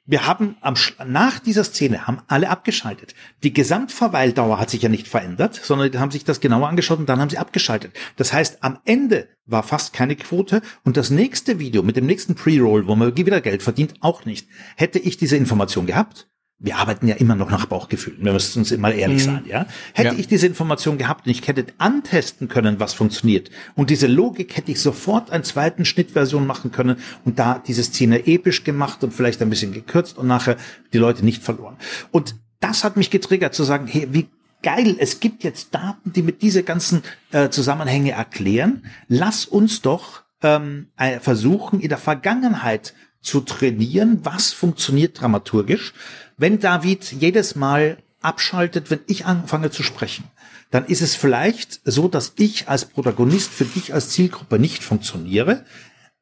Wir 0.10 0.26
haben 0.26 0.56
am, 0.62 0.76
nach 1.06 1.40
dieser 1.40 1.66
Szene 1.66 2.08
haben 2.08 2.22
alle 2.30 2.50
abgeschaltet. 2.50 3.14
Die 3.44 3.52
Gesamtverweildauer 3.52 4.58
hat 4.58 4.70
sich 4.70 4.82
ja 4.82 4.88
nicht 4.88 5.06
verändert, 5.06 5.60
sondern 5.62 5.92
die 5.92 5.98
haben 6.00 6.12
sich 6.12 6.24
das 6.24 6.40
genauer 6.40 6.70
angeschaut 6.70 7.00
und 7.00 7.10
dann 7.10 7.20
haben 7.20 7.30
sie 7.30 7.38
abgeschaltet. 7.38 7.92
Das 8.16 8.32
heißt, 8.32 8.64
am 8.64 8.80
Ende 8.86 9.28
war 9.46 9.64
fast 9.64 9.92
keine 9.92 10.16
Quote 10.16 10.62
und 10.86 10.96
das 10.96 11.10
nächste 11.10 11.60
Video 11.60 11.84
mit 11.84 11.98
dem 11.98 12.06
nächsten 12.06 12.36
Pre-Roll, 12.36 12.88
wo 12.88 12.96
man 12.96 13.18
wieder 13.18 13.42
Geld 13.42 13.62
verdient, 13.62 13.96
auch 14.00 14.24
nicht. 14.24 14.48
Hätte 14.78 14.98
ich 14.98 15.18
diese 15.18 15.36
Information 15.36 15.86
gehabt, 15.86 16.30
wir 16.60 16.78
arbeiten 16.78 17.08
ja 17.08 17.16
immer 17.16 17.36
noch 17.36 17.52
nach 17.52 17.68
Bauchgefühl. 17.68 18.16
Wir 18.20 18.34
müssen 18.34 18.60
uns 18.60 18.72
immer 18.72 18.92
ehrlich 18.92 19.28
mhm. 19.28 19.32
sein, 19.32 19.46
ja. 19.46 19.68
Hätte 19.94 20.16
ja. 20.16 20.20
ich 20.20 20.28
diese 20.28 20.48
Information 20.48 20.98
gehabt 20.98 21.28
und 21.28 21.32
ich 21.32 21.48
hätte 21.48 21.68
antesten 21.78 22.48
können, 22.48 22.80
was 22.80 22.94
funktioniert 22.94 23.52
und 23.76 23.90
diese 23.90 24.08
Logik 24.08 24.58
hätte 24.58 24.72
ich 24.72 24.82
sofort 24.82 25.30
einen 25.30 25.44
zweiten 25.44 25.86
Schnittversion 25.86 26.48
machen 26.48 26.72
können 26.72 26.98
und 27.26 27.38
da 27.38 27.62
diese 27.66 27.84
Szene 27.84 28.26
episch 28.26 28.64
gemacht 28.64 29.04
und 29.04 29.14
vielleicht 29.14 29.42
ein 29.42 29.50
bisschen 29.50 29.72
gekürzt 29.72 30.18
und 30.18 30.28
nachher 30.28 30.58
die 30.94 30.98
Leute 30.98 31.24
nicht 31.24 31.44
verloren. 31.44 31.78
Und 32.12 32.36
das 32.60 32.84
hat 32.84 32.98
mich 32.98 33.12
getriggert 33.12 33.54
zu 33.54 33.64
sagen, 33.64 33.86
hey, 33.86 34.08
wie 34.12 34.28
geil, 34.64 34.96
es 35.00 35.20
gibt 35.20 35.44
jetzt 35.44 35.76
Daten, 35.76 36.12
die 36.14 36.24
mit 36.24 36.42
diese 36.42 36.64
ganzen 36.64 37.04
äh, 37.32 37.50
Zusammenhänge 37.50 38.12
erklären. 38.12 38.86
Lass 39.08 39.46
uns 39.46 39.82
doch 39.82 40.24
ähm, 40.42 40.88
äh, 40.98 41.20
versuchen, 41.20 41.80
in 41.80 41.90
der 41.90 41.98
Vergangenheit 42.00 42.96
zu 43.22 43.42
trainieren, 43.42 44.20
was 44.24 44.54
funktioniert 44.54 45.20
dramaturgisch 45.20 45.94
wenn 46.38 46.60
David 46.60 47.12
jedes 47.12 47.56
Mal 47.56 47.98
abschaltet, 48.22 48.90
wenn 48.90 49.00
ich 49.08 49.26
anfange 49.26 49.72
zu 49.72 49.84
sprechen, 49.84 50.26
dann 50.72 50.86
ist 50.86 51.02
es 51.02 51.16
vielleicht 51.16 51.82
so, 51.84 52.08
dass 52.08 52.34
ich 52.38 52.68
als 52.68 52.86
Protagonist 52.86 53.52
für 53.52 53.66
dich 53.66 53.94
als 53.94 54.10
Zielgruppe 54.10 54.60
nicht 54.60 54.84
funktioniere, 54.84 55.66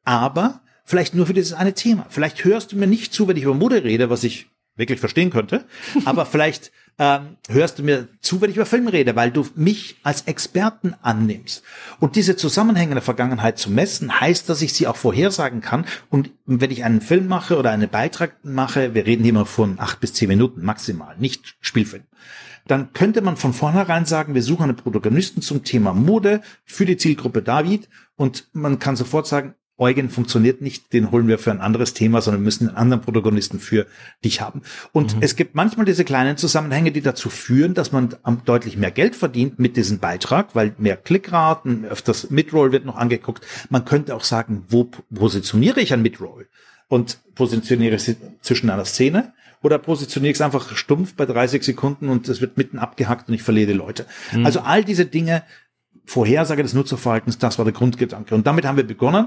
aber 0.04 0.60
vielleicht 0.84 1.14
nur 1.14 1.26
für 1.26 1.34
dieses 1.34 1.52
eine 1.52 1.74
Thema. 1.74 2.06
Vielleicht 2.08 2.44
hörst 2.44 2.72
du 2.72 2.76
mir 2.76 2.86
nicht 2.86 3.12
zu, 3.12 3.28
wenn 3.28 3.36
ich 3.36 3.42
über 3.42 3.54
Mode 3.54 3.84
rede, 3.84 4.08
was 4.08 4.24
ich 4.24 4.48
wirklich 4.76 5.00
verstehen 5.00 5.30
könnte, 5.30 5.64
aber 6.04 6.26
vielleicht 6.26 6.72
ähm, 6.98 7.36
hörst 7.48 7.78
du 7.78 7.82
mir 7.82 8.08
zu, 8.20 8.40
wenn 8.40 8.50
ich 8.50 8.56
über 8.56 8.64
Film 8.64 8.88
rede, 8.88 9.16
weil 9.16 9.30
du 9.30 9.46
mich 9.54 9.96
als 10.02 10.22
Experten 10.22 10.94
annimmst. 11.02 11.62
Und 12.00 12.16
diese 12.16 12.36
Zusammenhänge 12.36 12.92
in 12.92 12.96
der 12.96 13.02
Vergangenheit 13.02 13.58
zu 13.58 13.70
messen, 13.70 14.20
heißt, 14.20 14.48
dass 14.48 14.62
ich 14.62 14.72
sie 14.72 14.86
auch 14.86 14.96
vorhersagen 14.96 15.60
kann. 15.60 15.84
Und 16.08 16.30
wenn 16.46 16.70
ich 16.70 16.84
einen 16.84 17.02
Film 17.02 17.28
mache 17.28 17.58
oder 17.58 17.70
einen 17.70 17.90
Beitrag 17.90 18.36
mache, 18.44 18.94
wir 18.94 19.04
reden 19.04 19.24
hier 19.24 19.30
immer 19.30 19.46
von 19.46 19.78
acht 19.78 20.00
bis 20.00 20.14
zehn 20.14 20.28
Minuten 20.28 20.64
maximal, 20.64 21.16
nicht 21.18 21.56
Spielfilm 21.60 22.04
dann 22.66 22.92
könnte 22.92 23.20
man 23.20 23.36
von 23.36 23.52
vornherein 23.52 24.06
sagen, 24.06 24.34
wir 24.34 24.42
suchen 24.42 24.64
einen 24.64 24.76
Protagonisten 24.76 25.40
zum 25.40 25.62
Thema 25.62 25.92
Mode 25.92 26.40
für 26.64 26.84
die 26.84 26.96
Zielgruppe 26.96 27.42
David 27.42 27.88
und 28.16 28.48
man 28.52 28.78
kann 28.78 28.96
sofort 28.96 29.26
sagen, 29.26 29.54
Eugen 29.78 30.08
funktioniert 30.08 30.62
nicht, 30.62 30.92
den 30.92 31.10
holen 31.10 31.28
wir 31.28 31.38
für 31.38 31.50
ein 31.50 31.60
anderes 31.60 31.92
Thema, 31.92 32.22
sondern 32.22 32.42
müssen 32.42 32.68
einen 32.68 32.76
anderen 32.76 33.02
Protagonisten 33.02 33.58
für 33.60 33.86
dich 34.24 34.40
haben. 34.40 34.62
Und 34.92 35.16
mhm. 35.16 35.22
es 35.22 35.36
gibt 35.36 35.54
manchmal 35.54 35.84
diese 35.84 36.04
kleinen 36.04 36.38
Zusammenhänge, 36.38 36.92
die 36.92 37.02
dazu 37.02 37.28
führen, 37.28 37.74
dass 37.74 37.92
man 37.92 38.16
deutlich 38.46 38.76
mehr 38.78 38.90
Geld 38.90 39.16
verdient 39.16 39.58
mit 39.58 39.76
diesem 39.76 39.98
Beitrag, 39.98 40.54
weil 40.54 40.74
mehr 40.78 40.96
Klickraten, 40.96 41.84
öfters 41.84 42.30
Midroll 42.30 42.72
wird 42.72 42.86
noch 42.86 42.96
angeguckt. 42.96 43.44
Man 43.68 43.84
könnte 43.84 44.14
auch 44.14 44.24
sagen, 44.24 44.64
wo 44.68 44.84
positioniere 45.14 45.80
ich 45.80 45.92
ein 45.92 46.02
Midroll? 46.02 46.48
Und 46.88 47.18
positioniere 47.34 47.96
ich 47.96 48.16
zwischen 48.42 48.70
einer 48.70 48.84
Szene 48.84 49.32
oder 49.62 49.78
positioniere 49.78 50.30
ich 50.30 50.36
es 50.36 50.40
einfach 50.40 50.76
stumpf 50.76 51.14
bei 51.14 51.26
30 51.26 51.64
Sekunden 51.64 52.08
und 52.08 52.28
es 52.28 52.40
wird 52.40 52.56
mitten 52.56 52.78
abgehackt 52.78 53.28
und 53.28 53.34
ich 53.34 53.42
verliere 53.42 53.72
die 53.72 53.72
Leute. 53.78 54.06
Mhm. 54.32 54.46
Also 54.46 54.60
all 54.60 54.84
diese 54.84 55.04
Dinge, 55.04 55.42
Vorhersage 56.04 56.62
des 56.62 56.74
Nutzerverhaltens, 56.74 57.38
das 57.38 57.58
war 57.58 57.64
der 57.64 57.74
Grundgedanke. 57.74 58.34
Und 58.34 58.46
damit 58.46 58.64
haben 58.64 58.76
wir 58.76 58.86
begonnen. 58.86 59.26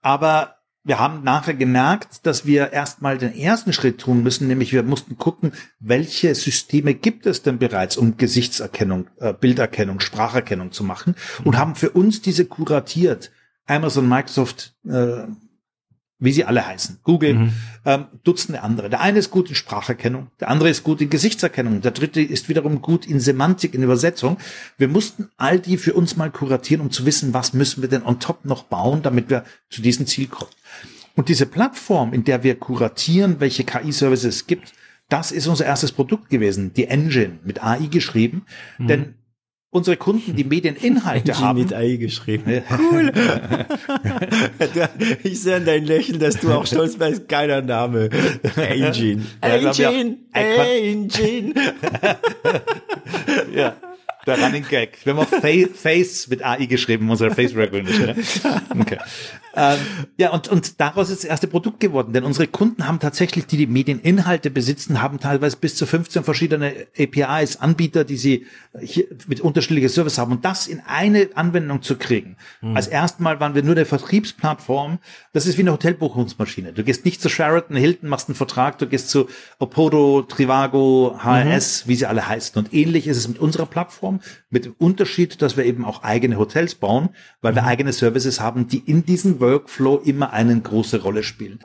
Aber 0.00 0.56
wir 0.82 0.98
haben 0.98 1.22
nachher 1.22 1.54
gemerkt, 1.54 2.24
dass 2.26 2.46
wir 2.46 2.72
erstmal 2.72 3.18
den 3.18 3.36
ersten 3.36 3.72
Schritt 3.72 3.98
tun 4.00 4.22
müssen, 4.22 4.48
nämlich 4.48 4.72
wir 4.72 4.82
mussten 4.82 5.18
gucken, 5.18 5.52
welche 5.78 6.34
Systeme 6.34 6.94
gibt 6.94 7.26
es 7.26 7.42
denn 7.42 7.58
bereits, 7.58 7.98
um 7.98 8.16
Gesichtserkennung, 8.16 9.08
äh, 9.18 9.34
Bilderkennung, 9.34 10.00
Spracherkennung 10.00 10.72
zu 10.72 10.82
machen 10.82 11.16
und 11.44 11.58
haben 11.58 11.74
für 11.74 11.90
uns 11.90 12.22
diese 12.22 12.46
kuratiert. 12.46 13.30
Amazon, 13.66 14.08
Microsoft, 14.08 14.74
äh, 14.84 15.26
wie 16.20 16.32
sie 16.32 16.44
alle 16.44 16.66
heißen, 16.66 16.98
Google, 17.02 17.34
mhm. 17.34 17.52
ähm, 17.84 18.04
Dutzende 18.22 18.62
andere. 18.62 18.90
Der 18.90 19.00
eine 19.00 19.18
ist 19.18 19.30
gut 19.30 19.48
in 19.48 19.54
Spracherkennung, 19.54 20.28
der 20.38 20.48
andere 20.48 20.68
ist 20.68 20.84
gut 20.84 21.00
in 21.00 21.10
Gesichtserkennung, 21.10 21.80
der 21.80 21.90
dritte 21.90 22.20
ist 22.20 22.48
wiederum 22.48 22.82
gut 22.82 23.06
in 23.06 23.18
Semantik, 23.18 23.74
in 23.74 23.82
Übersetzung. 23.82 24.36
Wir 24.76 24.88
mussten 24.88 25.30
all 25.38 25.58
die 25.58 25.78
für 25.78 25.94
uns 25.94 26.16
mal 26.16 26.30
kuratieren, 26.30 26.82
um 26.82 26.90
zu 26.90 27.06
wissen, 27.06 27.34
was 27.34 27.54
müssen 27.54 27.82
wir 27.82 27.88
denn 27.88 28.04
on 28.04 28.20
top 28.20 28.44
noch 28.44 28.64
bauen, 28.64 29.02
damit 29.02 29.30
wir 29.30 29.44
zu 29.70 29.80
diesem 29.82 30.06
Ziel 30.06 30.28
kommen. 30.28 30.50
Und 31.16 31.28
diese 31.28 31.46
Plattform, 31.46 32.12
in 32.12 32.24
der 32.24 32.42
wir 32.42 32.54
kuratieren, 32.54 33.40
welche 33.40 33.64
KI-Services 33.64 34.36
es 34.36 34.46
gibt, 34.46 34.72
das 35.08 35.32
ist 35.32 35.48
unser 35.48 35.66
erstes 35.66 35.90
Produkt 35.90 36.30
gewesen, 36.30 36.72
die 36.72 36.86
Engine 36.86 37.40
mit 37.44 37.62
AI 37.62 37.86
geschrieben. 37.86 38.42
Mhm. 38.78 38.86
Denn 38.86 39.14
unsere 39.70 39.96
Kunden 39.96 40.34
die 40.34 40.44
Medieninhalte 40.44 41.38
haben. 41.38 41.60
mit 41.60 41.72
AI 41.72 41.96
geschrieben. 41.96 42.62
Cool. 42.78 43.12
ich 45.22 45.40
sehe 45.40 45.56
an 45.56 45.64
dein 45.64 45.84
Lächeln, 45.84 46.18
dass 46.18 46.38
du 46.38 46.52
auch 46.52 46.66
stolz 46.66 46.96
bist. 46.96 47.28
Geiler 47.28 47.62
Name. 47.62 48.10
Engine. 48.56 49.24
Engine. 49.40 50.16
Engine. 50.32 51.54
ja 53.54 53.76
der 54.26 54.42
Running 54.42 54.64
Gag. 54.68 54.98
Wir 55.04 55.14
haben 55.14 55.20
auch 55.20 55.28
Face 55.28 56.28
mit 56.28 56.44
AI 56.44 56.66
geschrieben, 56.66 57.10
unsere 57.10 57.34
Face 57.34 57.54
Recognition. 57.54 58.06
Ne? 58.06 58.16
Okay. 58.80 58.98
Ähm, 59.54 59.78
ja, 60.16 60.30
und, 60.30 60.48
und 60.48 60.80
daraus 60.80 61.10
ist 61.10 61.24
das 61.24 61.30
erste 61.30 61.48
Produkt 61.48 61.80
geworden, 61.80 62.12
denn 62.12 62.24
unsere 62.24 62.46
Kunden 62.46 62.86
haben 62.86 63.00
tatsächlich, 63.00 63.46
die 63.46 63.56
die 63.56 63.66
Medieninhalte 63.66 64.50
besitzen, 64.50 65.02
haben 65.02 65.18
teilweise 65.18 65.56
bis 65.56 65.74
zu 65.74 65.86
15 65.86 66.22
verschiedene 66.22 66.86
APIs, 66.98 67.56
Anbieter, 67.56 68.04
die 68.04 68.16
sie 68.16 68.46
hier 68.80 69.06
mit 69.26 69.40
unterschiedlichen 69.40 69.88
Services 69.88 70.18
haben 70.18 70.32
und 70.32 70.44
das 70.44 70.66
in 70.68 70.80
eine 70.86 71.30
Anwendung 71.34 71.82
zu 71.82 71.96
kriegen. 71.96 72.36
Mhm. 72.60 72.76
Als 72.76 72.86
erstmal 72.86 73.40
waren 73.40 73.54
wir 73.54 73.62
nur 73.62 73.74
eine 73.74 73.84
Vertriebsplattform. 73.84 74.98
Das 75.32 75.46
ist 75.46 75.58
wie 75.58 75.62
eine 75.62 75.72
Hotelbuchungsmaschine. 75.72 76.72
Du 76.72 76.84
gehst 76.84 77.04
nicht 77.04 77.20
zu 77.20 77.28
Sheraton, 77.28 77.76
Hilton, 77.76 78.08
machst 78.08 78.28
einen 78.28 78.36
Vertrag, 78.36 78.78
du 78.78 78.86
gehst 78.86 79.10
zu 79.10 79.28
Opodo, 79.58 80.22
Trivago, 80.22 81.18
HRS, 81.22 81.84
mhm. 81.84 81.90
wie 81.90 81.94
sie 81.96 82.06
alle 82.06 82.28
heißen. 82.28 82.56
Und 82.58 82.72
ähnlich 82.72 83.06
ist 83.06 83.16
es 83.16 83.28
mit 83.28 83.38
unserer 83.38 83.66
Plattform, 83.66 84.09
mit 84.50 84.64
dem 84.64 84.74
Unterschied, 84.78 85.40
dass 85.40 85.56
wir 85.56 85.64
eben 85.64 85.84
auch 85.84 86.02
eigene 86.02 86.36
Hotels 86.36 86.74
bauen, 86.74 87.10
weil 87.40 87.52
mhm. 87.52 87.56
wir 87.56 87.64
eigene 87.66 87.92
Services 87.92 88.40
haben, 88.40 88.66
die 88.66 88.78
in 88.78 89.04
diesen 89.06 89.38
Workflow 89.38 89.98
immer 89.98 90.32
eine 90.32 90.60
große 90.60 91.02
Rolle 91.02 91.22
spielen. 91.22 91.60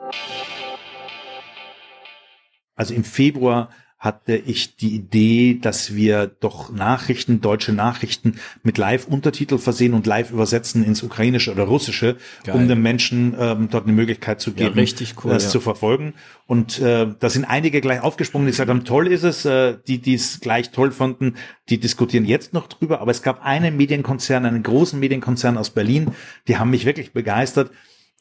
Also 2.76 2.94
im 2.94 3.04
Februar 3.04 3.70
hatte 4.06 4.36
ich 4.36 4.76
die 4.76 4.94
Idee, 4.94 5.58
dass 5.60 5.94
wir 5.94 6.28
doch 6.28 6.72
Nachrichten, 6.72 7.42
deutsche 7.42 7.72
Nachrichten 7.72 8.36
mit 8.62 8.78
Live-Untertitel 8.78 9.58
versehen 9.58 9.92
und 9.92 10.06
live 10.06 10.30
übersetzen 10.30 10.84
ins 10.84 11.02
Ukrainische 11.02 11.52
oder 11.52 11.64
Russische, 11.64 12.16
Geil. 12.44 12.54
um 12.54 12.68
den 12.68 12.80
Menschen 12.80 13.36
ähm, 13.38 13.68
dort 13.70 13.84
eine 13.84 13.92
Möglichkeit 13.92 14.40
zu 14.40 14.52
geben, 14.52 14.78
ja, 14.78 15.06
cool, 15.22 15.30
das 15.32 15.44
ja. 15.44 15.50
zu 15.50 15.60
verfolgen. 15.60 16.14
Und 16.46 16.78
äh, 16.78 17.08
da 17.18 17.28
sind 17.28 17.44
einige 17.44 17.80
gleich 17.80 18.00
aufgesprungen, 18.00 18.46
die 18.46 18.52
gesagt 18.52 18.70
haben, 18.70 18.84
toll 18.84 19.08
ist 19.08 19.24
es, 19.24 19.44
äh, 19.44 19.76
die, 19.86 19.98
die 19.98 20.14
es 20.14 20.40
gleich 20.40 20.70
toll 20.70 20.92
fanden, 20.92 21.34
die 21.68 21.78
diskutieren 21.78 22.24
jetzt 22.24 22.54
noch 22.54 22.68
drüber. 22.68 23.00
Aber 23.00 23.10
es 23.10 23.22
gab 23.22 23.44
einen 23.44 23.76
Medienkonzern, 23.76 24.46
einen 24.46 24.62
großen 24.62 24.98
Medienkonzern 24.98 25.58
aus 25.58 25.70
Berlin, 25.70 26.12
die 26.46 26.56
haben 26.56 26.70
mich 26.70 26.86
wirklich 26.86 27.12
begeistert 27.12 27.70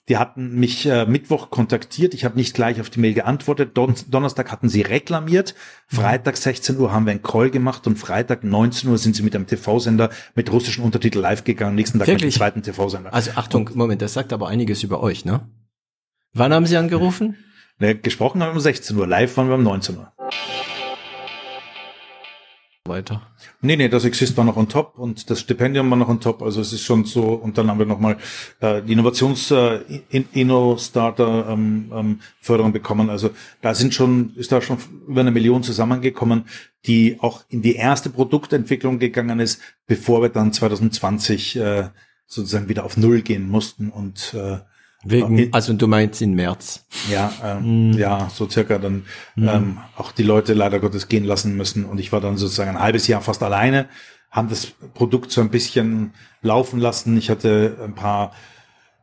die 0.08 0.18
hatten 0.18 0.60
mich 0.60 0.86
äh, 0.86 1.06
Mittwoch 1.06 1.50
kontaktiert. 1.50 2.13
Ich 2.13 2.26
habe 2.26 2.36
nicht 2.36 2.54
gleich 2.54 2.80
auf 2.80 2.89
die 2.91 3.00
Mail 3.00 3.13
geantwortet. 3.13 3.72
Don 3.76 3.96
Donnerstag 4.10 4.52
hatten 4.52 4.70
sie 4.70 4.82
reklamiert. 4.82 5.56
Freitag 5.88 6.38
16 6.38 6.78
Uhr 6.78 6.94
haben 6.94 7.06
wir 7.06 7.12
einen 7.12 7.24
Call 7.24 7.50
gemacht 7.50 7.88
und 7.88 7.98
Freitag 7.98 8.44
19 8.44 8.89
Uhr 8.89 8.98
sind 9.00 9.15
sie 9.15 9.24
mit 9.24 9.36
einem 9.36 9.48
TV-Sender 9.48 10.12
mit 10.36 10.52
russischen 10.52 10.84
Untertiteln 10.84 11.24
live 11.24 11.44
gegangen. 11.44 11.76
Nächsten 11.76 11.98
Tag 11.98 12.08
Wirklich? 12.08 12.26
mit 12.26 12.34
dem 12.34 12.38
zweiten 12.38 12.62
TV-Sender. 12.62 13.13
Also 13.13 13.32
Achtung, 13.36 13.68
und, 13.68 13.76
Moment, 13.76 14.02
das 14.02 14.13
sagt 14.13 14.32
aber 14.32 14.48
einiges 14.48 14.84
über 14.84 15.02
euch, 15.02 15.26
ne? 15.26 15.50
Wann 16.34 16.54
haben 16.54 16.65
Sie 16.65 16.78
angerufen? 16.78 17.38
Ne, 17.80 17.96
gesprochen 17.96 18.41
haben 18.41 18.52
wir 18.52 18.56
um 18.56 18.60
16 18.60 18.96
Uhr, 18.96 19.08
live 19.08 19.36
waren 19.38 19.48
wir 19.48 19.56
um 19.56 19.63
19 19.63 19.98
Uhr. 19.98 20.12
Weiter. 22.88 23.21
Nee, 23.62 23.78
nee, 23.78 23.89
das 23.89 24.06
Exist 24.06 24.38
war 24.38 24.43
noch 24.43 24.58
on 24.58 24.69
top 24.69 25.00
und 25.00 25.30
das 25.32 25.39
Stipendium 25.39 25.89
war 25.89 25.98
noch 25.98 26.08
on 26.08 26.19
top. 26.19 26.43
Also 26.43 26.62
es 26.62 26.71
ist 26.71 26.84
schon 26.84 27.06
so, 27.06 27.24
und 27.34 27.58
dann 27.58 27.67
haben 27.67 27.80
wir 27.80 27.86
nochmal 27.88 28.17
äh, 28.60 28.84
die 28.84 28.93
Innovations 28.93 29.50
äh, 29.50 29.80
Inno-Starter 30.10 31.50
ähm, 31.50 31.91
ähm, 31.91 32.19
Förderung 32.39 32.74
bekommen. 32.74 33.10
Also 33.10 33.32
da 33.62 33.74
sind 33.74 33.95
schon, 33.95 34.36
ist 34.36 34.52
da 34.52 34.62
schon 34.62 34.78
über 35.08 35.21
eine 35.21 35.32
Million 35.32 35.63
zusammengekommen, 35.63 36.45
die 36.86 37.17
auch 37.21 37.43
in 37.50 37.63
die 37.63 37.76
erste 37.76 38.12
Produktentwicklung 38.12 39.00
gegangen 39.00 39.39
ist, 39.39 39.62
bevor 39.88 40.21
wir 40.21 40.30
dann 40.30 40.54
2020 40.54 41.56
äh, 41.56 41.89
sozusagen 42.28 42.69
wieder 42.69 42.86
auf 42.86 42.98
Null 42.98 43.21
gehen 43.21 43.50
mussten 43.50 43.89
und 43.89 44.36
äh, 44.36 44.60
Wegen, 45.08 45.54
also 45.54 45.74
du 45.74 45.88
meinst 45.88 46.22
in 46.22 46.34
März. 46.34 46.84
Ja, 47.12 47.32
ähm, 47.44 47.91
mm. 47.91 47.94
ja, 47.94 48.30
so 48.34 48.50
circa 48.50 48.80
dann 48.80 49.06
mm. 49.36 49.48
ähm, 49.48 49.78
auch 49.96 50.12
die 50.12 50.24
Leute 50.24 50.54
leider 50.54 50.80
Gottes 50.80 51.08
gehen 51.08 51.26
lassen 51.26 51.56
müssen. 51.56 51.86
Und 51.86 52.00
ich 52.00 52.12
war 52.12 52.22
dann 52.22 52.38
sozusagen 52.38 52.72
ein 52.72 52.80
halbes 52.80 53.08
Jahr 53.08 53.22
fast 53.22 53.44
alleine, 53.44 53.88
haben 54.32 54.50
das 54.50 54.65
Produkt 54.96 55.32
so 55.32 55.41
ein 55.41 55.50
bisschen 55.50 56.13
laufen 56.41 56.80
lassen. 56.80 57.18
Ich 57.18 57.30
hatte 57.30 57.78
ein 57.84 57.94
paar 57.94 58.32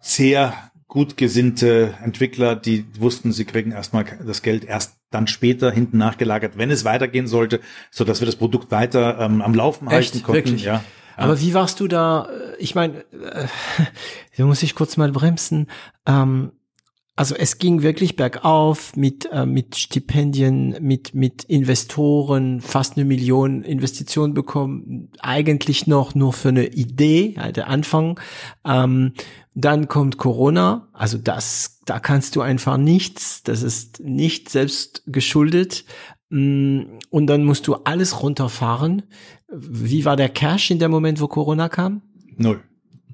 sehr 0.01 0.53
gut 0.89 1.17
gesinnte 1.17 1.95
Entwickler, 2.05 2.57
die 2.57 2.85
wussten, 2.99 3.33
sie 3.33 3.45
kriegen 3.45 3.71
erstmal 3.73 4.05
das 4.27 4.43
Geld 4.43 4.65
erst 4.65 4.97
dann 5.11 5.27
später 5.27 5.71
hinten 5.71 5.99
nachgelagert, 5.99 6.59
wenn 6.59 6.71
es 6.71 6.85
weitergehen 6.85 7.27
sollte, 7.27 7.61
so 7.91 8.05
dass 8.05 8.21
wir 8.21 8.27
das 8.27 8.37
Produkt 8.37 8.71
weiter 8.71 9.19
ähm, 9.21 9.41
am 9.41 9.55
Laufen 9.55 9.87
Echt? 9.87 10.13
halten 10.13 10.23
konnten. 10.23 10.45
Wirklich? 10.45 10.65
Ja. 10.65 10.83
Aber 11.17 11.41
wie 11.41 11.55
warst 11.55 11.81
du 11.81 11.89
da? 11.89 12.29
Ich 12.59 12.75
meine, 12.75 13.05
äh, 13.13 13.47
da 14.37 14.45
muss 14.45 14.63
ich 14.63 14.75
kurz 14.75 14.97
mal 14.97 15.13
bremsen. 15.13 15.69
Ähm, 16.07 16.53
also 17.15 17.35
es 17.35 17.59
ging 17.59 17.83
wirklich 17.83 18.17
bergauf 18.17 18.97
mit 18.97 19.31
äh, 19.31 19.45
mit 19.45 19.77
Stipendien, 19.77 20.77
mit 20.81 21.15
mit 21.15 21.45
Investoren, 21.45 22.63
fast 22.63 22.97
eine 22.97 23.05
Million 23.05 23.63
Investitionen 23.65 24.33
bekommen, 24.33 25.11
eigentlich 25.21 25.87
noch 25.87 26.15
nur 26.15 26.33
für 26.33 26.49
eine 26.49 26.69
Idee, 26.69 27.35
ja, 27.37 27.53
der 27.53 27.69
Anfang. 27.69 28.19
Ähm, 28.65 29.13
dann 29.55 29.89
kommt 29.89 30.17
Corona, 30.17 30.89
also 30.95 31.19
das, 31.19 31.81
da 31.85 32.01
kannst 32.01 32.35
du 32.37 32.41
einfach 32.41 32.79
nichts, 32.79 33.43
das 33.43 33.63
ist 33.63 34.01
nicht 34.01 34.49
selbst 34.49 35.03
geschuldet. 35.07 35.85
Mm, 36.33 36.99
und 37.11 37.27
dann 37.27 37.45
musst 37.45 37.67
du 37.67 37.75
alles 37.75 38.23
runterfahren. 38.23 39.03
Wie 39.51 40.07
war 40.07 40.17
der 40.17 40.31
Cash 40.31 40.71
in 40.71 40.79
dem 40.79 40.91
Moment, 40.91 41.21
wo 41.21 41.29
Corona 41.29 41.69
kam? 41.69 42.01
Null. 42.39 42.61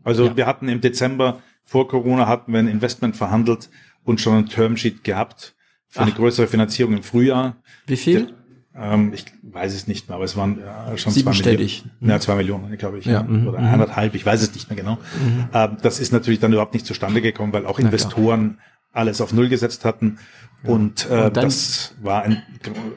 Also 0.04 0.26
ja. 0.26 0.36
wir 0.36 0.46
hatten 0.46 0.68
im 0.68 0.80
Dezember 0.80 1.42
vor 1.64 1.88
Corona 1.88 2.28
hatten 2.28 2.52
wir 2.52 2.60
ein 2.60 2.68
Investment 2.68 3.16
verhandelt 3.16 3.70
und 4.04 4.20
schon 4.20 4.34
ein 4.34 4.46
Termsheet 4.46 5.02
gehabt 5.02 5.56
für 5.88 6.00
Ach. 6.00 6.04
eine 6.04 6.12
größere 6.12 6.46
Finanzierung 6.46 6.94
im 6.94 7.02
Frühjahr. 7.02 7.56
Wie 7.86 7.96
viel? 7.96 8.32
Ähm, 8.76 9.12
ich 9.12 9.24
weiß 9.42 9.74
es 9.74 9.88
nicht 9.88 10.08
mehr, 10.08 10.14
aber 10.14 10.24
es 10.24 10.36
waren 10.36 10.60
ja, 10.60 10.96
schon 10.96 11.12
zwei 11.12 11.32
Millionen. 11.32 11.90
Mhm. 11.98 12.08
Ja, 12.08 12.20
zwei 12.20 12.36
Millionen, 12.36 12.78
glaube 12.78 13.00
ich. 13.00 13.04
Ja. 13.04 13.14
ja. 13.14 13.22
Mhm. 13.24 13.48
Oder 13.48 13.58
mhm. 13.58 13.66
anderthalb, 13.66 14.14
ich 14.14 14.24
weiß 14.24 14.42
es 14.42 14.54
nicht 14.54 14.70
mehr 14.70 14.76
genau. 14.76 14.94
Mhm. 14.94 15.48
Ähm, 15.52 15.76
das 15.82 15.98
ist 15.98 16.12
natürlich 16.12 16.38
dann 16.38 16.52
überhaupt 16.52 16.72
nicht 16.72 16.86
zustande 16.86 17.20
gekommen, 17.20 17.52
weil 17.52 17.66
auch 17.66 17.80
Investoren 17.80 18.60
alles 18.92 19.20
auf 19.20 19.32
Null 19.32 19.48
gesetzt 19.48 19.84
hatten. 19.84 20.18
Und, 20.64 21.08
äh, 21.08 21.26
und 21.26 21.36
das 21.36 21.94
war 22.02 22.22
ein, 22.22 22.42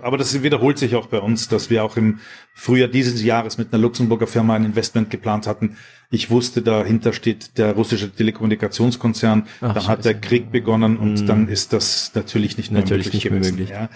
aber 0.02 0.18
das 0.18 0.42
wiederholt 0.42 0.80
sich 0.80 0.96
auch 0.96 1.06
bei 1.08 1.20
uns, 1.20 1.48
dass 1.48 1.70
wir 1.70 1.84
auch 1.84 1.96
im 1.96 2.20
Frühjahr 2.56 2.88
dieses 2.88 3.24
Jahres 3.24 3.60
mit 3.60 3.72
einer 3.72 3.82
Luxemburger 3.82 4.26
Firma 4.26 4.56
ein 4.56 4.66
Investment 4.66 5.12
geplant 5.12 5.46
hatten. 5.46 5.78
Ich 6.10 6.32
wusste, 6.32 6.64
dahinter 6.64 7.14
steht 7.14 7.58
der 7.60 7.74
russische 7.74 8.12
Telekommunikationskonzern. 8.12 9.48
Ach, 9.62 9.74
dann 9.74 9.88
hat 9.88 10.06
der 10.06 10.16
Krieg 10.16 10.52
begonnen 10.52 10.98
und 10.98 11.24
mm. 11.24 11.28
dann 11.28 11.48
ist 11.48 11.72
das 11.72 12.12
natürlich 12.16 12.58
nicht 12.58 12.72
mehr 12.72 12.82
natürlich 12.82 13.08
möglich 13.08 13.24
nicht 13.26 13.34
gewesen. 13.34 13.56
Möglich. 13.58 13.70
Ja. 13.70 13.90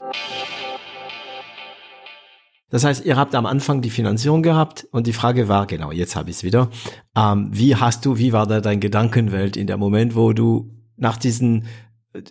Das 2.70 2.84
heißt, 2.84 3.06
ihr 3.06 3.16
habt 3.16 3.36
am 3.36 3.46
Anfang 3.46 3.82
die 3.82 3.90
Finanzierung 3.90 4.44
gehabt 4.44 4.88
und 4.92 5.08
die 5.08 5.14
Frage 5.14 5.48
war, 5.48 5.66
genau, 5.66 5.92
jetzt 5.92 6.16
habe 6.16 6.30
ich 6.30 6.38
es 6.38 6.44
wieder, 6.44 6.70
ähm, 7.16 7.50
wie 7.52 7.76
hast 7.76 8.06
du, 8.06 8.18
wie 8.18 8.34
war 8.34 8.48
da 8.48 8.62
dein 8.62 8.80
Gedankenwelt 8.80 9.58
in 9.58 9.66
der 9.66 9.78
Moment, 9.78 10.16
wo 10.16 10.34
du 10.34 10.72
nach 10.98 11.18
diesen 11.18 11.66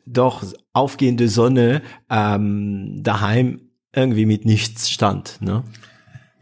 doch 0.07 0.45
aufgehende 0.73 1.29
Sonne 1.29 1.83
ähm, 2.11 3.03
daheim 3.03 3.61
irgendwie 3.95 4.27
mit 4.27 4.45
nichts 4.45 4.91
stand. 4.91 5.41
Ne? 5.41 5.65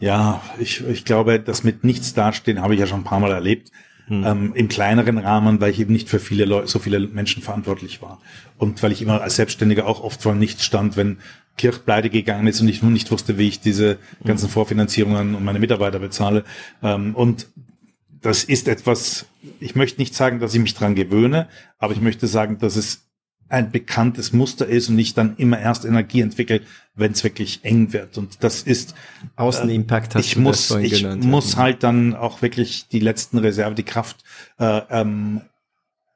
Ja, 0.00 0.42
ich, 0.58 0.86
ich 0.86 1.04
glaube, 1.04 1.38
das 1.38 1.64
mit 1.64 1.84
nichts 1.84 2.14
dastehen 2.14 2.60
habe 2.60 2.74
ich 2.74 2.80
ja 2.80 2.86
schon 2.86 3.00
ein 3.00 3.04
paar 3.04 3.20
Mal 3.20 3.32
erlebt. 3.32 3.70
Hm. 4.06 4.24
Ähm, 4.26 4.52
Im 4.54 4.68
kleineren 4.68 5.18
Rahmen, 5.18 5.60
weil 5.60 5.70
ich 5.70 5.78
eben 5.78 5.92
nicht 5.92 6.08
für 6.08 6.18
viele 6.18 6.44
Leute, 6.44 6.66
so 6.66 6.80
viele 6.80 6.98
Menschen 6.98 7.40
verantwortlich 7.42 8.02
war. 8.02 8.20
Und 8.58 8.82
weil 8.82 8.90
ich 8.90 9.00
immer 9.00 9.22
als 9.22 9.36
Selbstständiger 9.36 9.86
auch 9.86 10.02
oft 10.02 10.22
vor 10.22 10.34
nichts 10.34 10.64
stand, 10.64 10.96
wenn 10.96 11.18
Kirch 11.56 11.84
pleite 11.84 12.10
gegangen 12.10 12.46
ist 12.48 12.60
und 12.60 12.68
ich 12.68 12.82
nur 12.82 12.90
nicht 12.90 13.10
wusste, 13.10 13.38
wie 13.38 13.46
ich 13.46 13.60
diese 13.60 13.98
ganzen 14.24 14.46
hm. 14.46 14.52
Vorfinanzierungen 14.52 15.34
und 15.36 15.44
meine 15.44 15.60
Mitarbeiter 15.60 16.00
bezahle. 16.00 16.44
Ähm, 16.82 17.14
und 17.14 17.46
das 18.22 18.44
ist 18.44 18.68
etwas, 18.68 19.26
ich 19.60 19.74
möchte 19.74 20.00
nicht 20.00 20.14
sagen, 20.14 20.40
dass 20.40 20.54
ich 20.54 20.60
mich 20.60 20.74
dran 20.74 20.94
gewöhne, 20.94 21.48
aber 21.78 21.92
ich 21.92 22.00
möchte 22.00 22.26
sagen, 22.26 22.58
dass 22.58 22.76
es 22.76 23.11
ein 23.52 23.70
bekanntes 23.70 24.32
Muster 24.32 24.66
ist 24.66 24.88
und 24.88 24.96
nicht 24.96 25.18
dann 25.18 25.36
immer 25.36 25.58
erst 25.58 25.84
Energie 25.84 26.22
entwickelt, 26.22 26.66
wenn 26.94 27.12
es 27.12 27.22
wirklich 27.22 27.60
eng 27.64 27.92
wird. 27.92 28.16
Und 28.16 28.42
das 28.42 28.62
ist 28.62 28.94
Außenimpact. 29.36 30.14
Äh, 30.14 30.20
ich 30.20 30.36
muss, 30.38 30.70
ich 30.70 31.02
genannt, 31.02 31.24
muss 31.24 31.58
halt 31.58 31.82
dann 31.82 32.14
auch 32.14 32.40
wirklich 32.40 32.88
die 32.88 32.98
letzten 32.98 33.36
Reserve, 33.36 33.74
die 33.74 33.82
Kraft 33.82 34.24
äh, 34.58 34.80
ähm, 34.88 35.42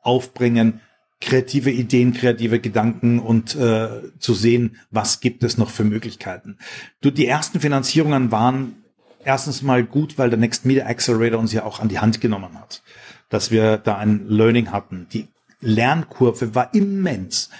aufbringen, 0.00 0.80
kreative 1.20 1.70
Ideen, 1.70 2.14
kreative 2.14 2.58
Gedanken 2.58 3.18
und 3.18 3.54
äh, 3.54 3.88
zu 4.18 4.32
sehen, 4.32 4.76
was 4.90 5.20
gibt 5.20 5.44
es 5.44 5.58
noch 5.58 5.68
für 5.68 5.84
Möglichkeiten. 5.84 6.56
Du, 7.02 7.10
die 7.10 7.26
ersten 7.26 7.60
Finanzierungen 7.60 8.32
waren 8.32 8.76
erstens 9.24 9.60
mal 9.60 9.84
gut, 9.84 10.16
weil 10.16 10.30
der 10.30 10.38
Next 10.38 10.64
Media 10.64 10.86
Accelerator 10.86 11.38
uns 11.38 11.52
ja 11.52 11.64
auch 11.64 11.80
an 11.80 11.88
die 11.88 11.98
Hand 11.98 12.22
genommen 12.22 12.58
hat, 12.58 12.82
dass 13.28 13.50
wir 13.50 13.76
da 13.76 13.98
ein 13.98 14.26
Learning 14.26 14.72
hatten. 14.72 15.06
Die 15.12 15.28
Lernkurve 15.60 16.54
war 16.54 16.74
immens. 16.74 17.50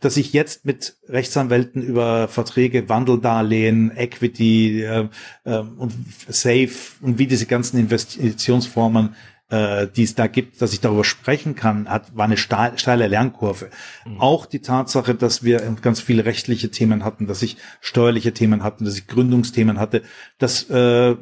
Dass 0.00 0.18
ich 0.18 0.34
jetzt 0.34 0.66
mit 0.66 0.96
Rechtsanwälten 1.08 1.82
über 1.82 2.28
Verträge, 2.28 2.88
Wandeldarlehen, 2.88 3.96
Equity 3.96 4.82
äh, 4.82 5.08
äh, 5.44 5.58
und 5.58 5.94
Safe 6.28 6.70
und 7.00 7.18
wie 7.18 7.26
diese 7.26 7.46
ganzen 7.46 7.78
Investitionsformen 7.78 9.16
äh, 9.48 9.86
die 9.94 10.02
es 10.02 10.14
da 10.14 10.26
gibt, 10.26 10.60
dass 10.60 10.72
ich 10.72 10.80
darüber 10.80 11.04
sprechen 11.04 11.54
kann, 11.54 11.88
hat, 11.88 12.16
war 12.16 12.24
eine 12.24 12.36
steile 12.36 13.06
Lernkurve. 13.06 13.70
Mhm. 14.04 14.20
Auch 14.20 14.46
die 14.46 14.60
Tatsache, 14.60 15.14
dass 15.14 15.44
wir 15.44 15.60
ganz 15.82 16.00
viele 16.00 16.24
rechtliche 16.24 16.70
Themen 16.70 17.04
hatten, 17.04 17.26
dass 17.26 17.42
ich 17.42 17.56
steuerliche 17.80 18.32
Themen 18.32 18.64
hatten, 18.64 18.84
dass 18.84 18.98
ich 18.98 19.06
Gründungsthemen 19.06 19.78
hatte, 19.78 20.02
das 20.38 20.68
äh, 20.68 21.14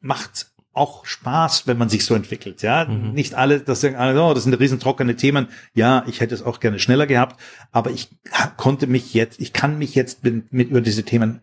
macht 0.00 0.47
auch 0.78 1.04
Spaß, 1.04 1.66
wenn 1.66 1.76
man 1.76 1.88
sich 1.88 2.04
so 2.04 2.14
entwickelt. 2.14 2.62
Ja, 2.62 2.86
mhm. 2.86 3.12
nicht 3.12 3.34
alle, 3.34 3.60
das 3.60 3.80
sagen 3.80 3.96
alle, 3.96 4.22
oh, 4.22 4.32
das 4.32 4.44
sind 4.44 4.54
riesen 4.54 4.80
trockene 4.80 5.16
Themen. 5.16 5.48
Ja, 5.74 6.04
ich 6.06 6.20
hätte 6.20 6.34
es 6.34 6.42
auch 6.42 6.60
gerne 6.60 6.78
schneller 6.78 7.06
gehabt, 7.06 7.38
aber 7.72 7.90
ich 7.90 8.08
konnte 8.56 8.86
mich 8.86 9.12
jetzt, 9.14 9.40
ich 9.40 9.52
kann 9.52 9.78
mich 9.78 9.94
jetzt 9.94 10.24
mit, 10.24 10.52
mit 10.52 10.70
über 10.70 10.80
diese 10.80 11.02
Themen 11.02 11.40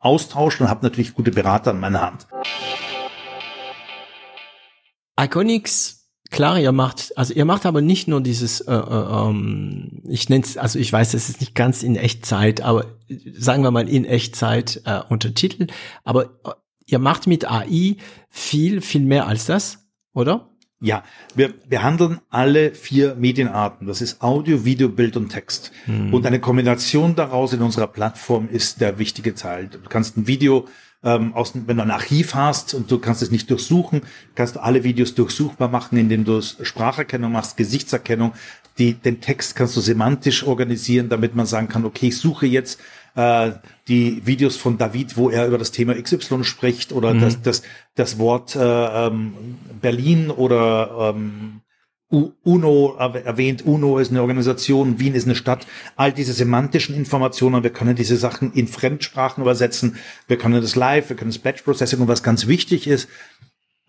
austauschen 0.00 0.64
und 0.66 0.70
habe 0.70 0.84
natürlich 0.84 1.14
gute 1.14 1.30
Berater 1.30 1.70
an 1.70 1.80
meiner 1.80 2.00
Hand. 2.00 2.26
Iconics, 5.20 6.12
klar, 6.30 6.58
ihr 6.60 6.72
macht, 6.72 7.16
also 7.16 7.34
ihr 7.34 7.44
macht 7.44 7.66
aber 7.66 7.80
nicht 7.80 8.06
nur 8.06 8.20
dieses, 8.20 8.60
äh, 8.60 8.72
äh, 8.72 8.76
ähm, 8.76 10.02
ich 10.08 10.28
nenne 10.28 10.44
es, 10.44 10.56
also 10.56 10.78
ich 10.78 10.92
weiß, 10.92 11.14
es 11.14 11.28
ist 11.28 11.40
nicht 11.40 11.54
ganz 11.54 11.82
in 11.82 11.96
Echtzeit, 11.96 12.60
aber 12.60 12.84
sagen 13.36 13.62
wir 13.62 13.72
mal 13.72 13.88
in 13.88 14.04
Echtzeit 14.04 14.82
äh, 14.84 15.00
Untertitel, 15.08 15.66
aber 16.04 16.26
äh, 16.44 16.50
ihr 16.88 16.98
macht 16.98 17.26
mit 17.26 17.48
AI 17.48 17.96
viel, 18.28 18.80
viel 18.80 19.02
mehr 19.02 19.26
als 19.26 19.46
das, 19.46 19.86
oder? 20.12 20.50
Ja, 20.80 21.02
wir 21.34 21.52
behandeln 21.68 22.20
alle 22.30 22.72
vier 22.72 23.16
Medienarten. 23.16 23.86
Das 23.86 24.00
ist 24.00 24.22
Audio, 24.22 24.64
Video, 24.64 24.88
Bild 24.88 25.16
und 25.16 25.28
Text. 25.28 25.72
Mhm. 25.86 26.14
Und 26.14 26.24
eine 26.24 26.40
Kombination 26.40 27.16
daraus 27.16 27.52
in 27.52 27.62
unserer 27.62 27.88
Plattform 27.88 28.48
ist 28.48 28.80
der 28.80 28.98
wichtige 28.98 29.34
Teil. 29.34 29.66
Du 29.66 29.80
kannst 29.88 30.16
ein 30.16 30.28
Video 30.28 30.66
ähm, 31.02 31.34
aus, 31.34 31.52
wenn 31.54 31.76
du 31.76 31.82
ein 31.82 31.90
Archiv 31.90 32.34
hast 32.34 32.74
und 32.74 32.90
du 32.90 32.98
kannst 32.98 33.22
es 33.22 33.32
nicht 33.32 33.50
durchsuchen, 33.50 34.02
kannst 34.36 34.56
du 34.56 34.60
alle 34.60 34.84
Videos 34.84 35.14
durchsuchbar 35.14 35.68
machen, 35.68 35.98
indem 35.98 36.24
du 36.24 36.40
Spracherkennung 36.40 37.32
machst, 37.32 37.56
Gesichtserkennung. 37.56 38.32
Die, 38.78 38.94
den 38.94 39.20
Text 39.20 39.56
kannst 39.56 39.76
du 39.76 39.80
semantisch 39.80 40.44
organisieren, 40.44 41.08
damit 41.08 41.34
man 41.34 41.46
sagen 41.46 41.66
kann, 41.66 41.84
okay, 41.84 42.08
ich 42.08 42.18
suche 42.18 42.46
jetzt 42.46 42.80
äh, 43.18 43.50
die 43.88 44.24
Videos 44.26 44.56
von 44.56 44.78
David, 44.78 45.16
wo 45.16 45.28
er 45.28 45.48
über 45.48 45.58
das 45.58 45.72
Thema 45.72 46.00
XY 46.00 46.44
spricht 46.44 46.92
oder 46.92 47.12
mhm. 47.12 47.20
das, 47.20 47.42
das, 47.42 47.62
das 47.96 48.18
Wort 48.20 48.54
äh, 48.54 48.60
ähm, 48.60 49.34
Berlin 49.80 50.30
oder 50.30 51.14
ähm, 51.16 51.62
UNO 52.10 52.94
erwähnt, 52.96 53.66
UNO 53.66 53.98
ist 53.98 54.10
eine 54.10 54.22
Organisation, 54.22 55.00
Wien 55.00 55.14
ist 55.14 55.26
eine 55.26 55.34
Stadt, 55.34 55.66
all 55.96 56.12
diese 56.12 56.32
semantischen 56.32 56.94
Informationen, 56.94 57.62
wir 57.64 57.70
können 57.70 57.96
diese 57.96 58.16
Sachen 58.16 58.52
in 58.52 58.68
Fremdsprachen 58.68 59.42
übersetzen, 59.42 59.96
wir 60.28 60.38
können 60.38 60.62
das 60.62 60.76
live, 60.76 61.10
wir 61.10 61.16
können 61.16 61.32
das 61.32 61.40
Batch 61.40 61.62
Processing 61.62 62.00
und 62.00 62.08
was 62.08 62.22
ganz 62.22 62.46
wichtig 62.46 62.86
ist, 62.86 63.08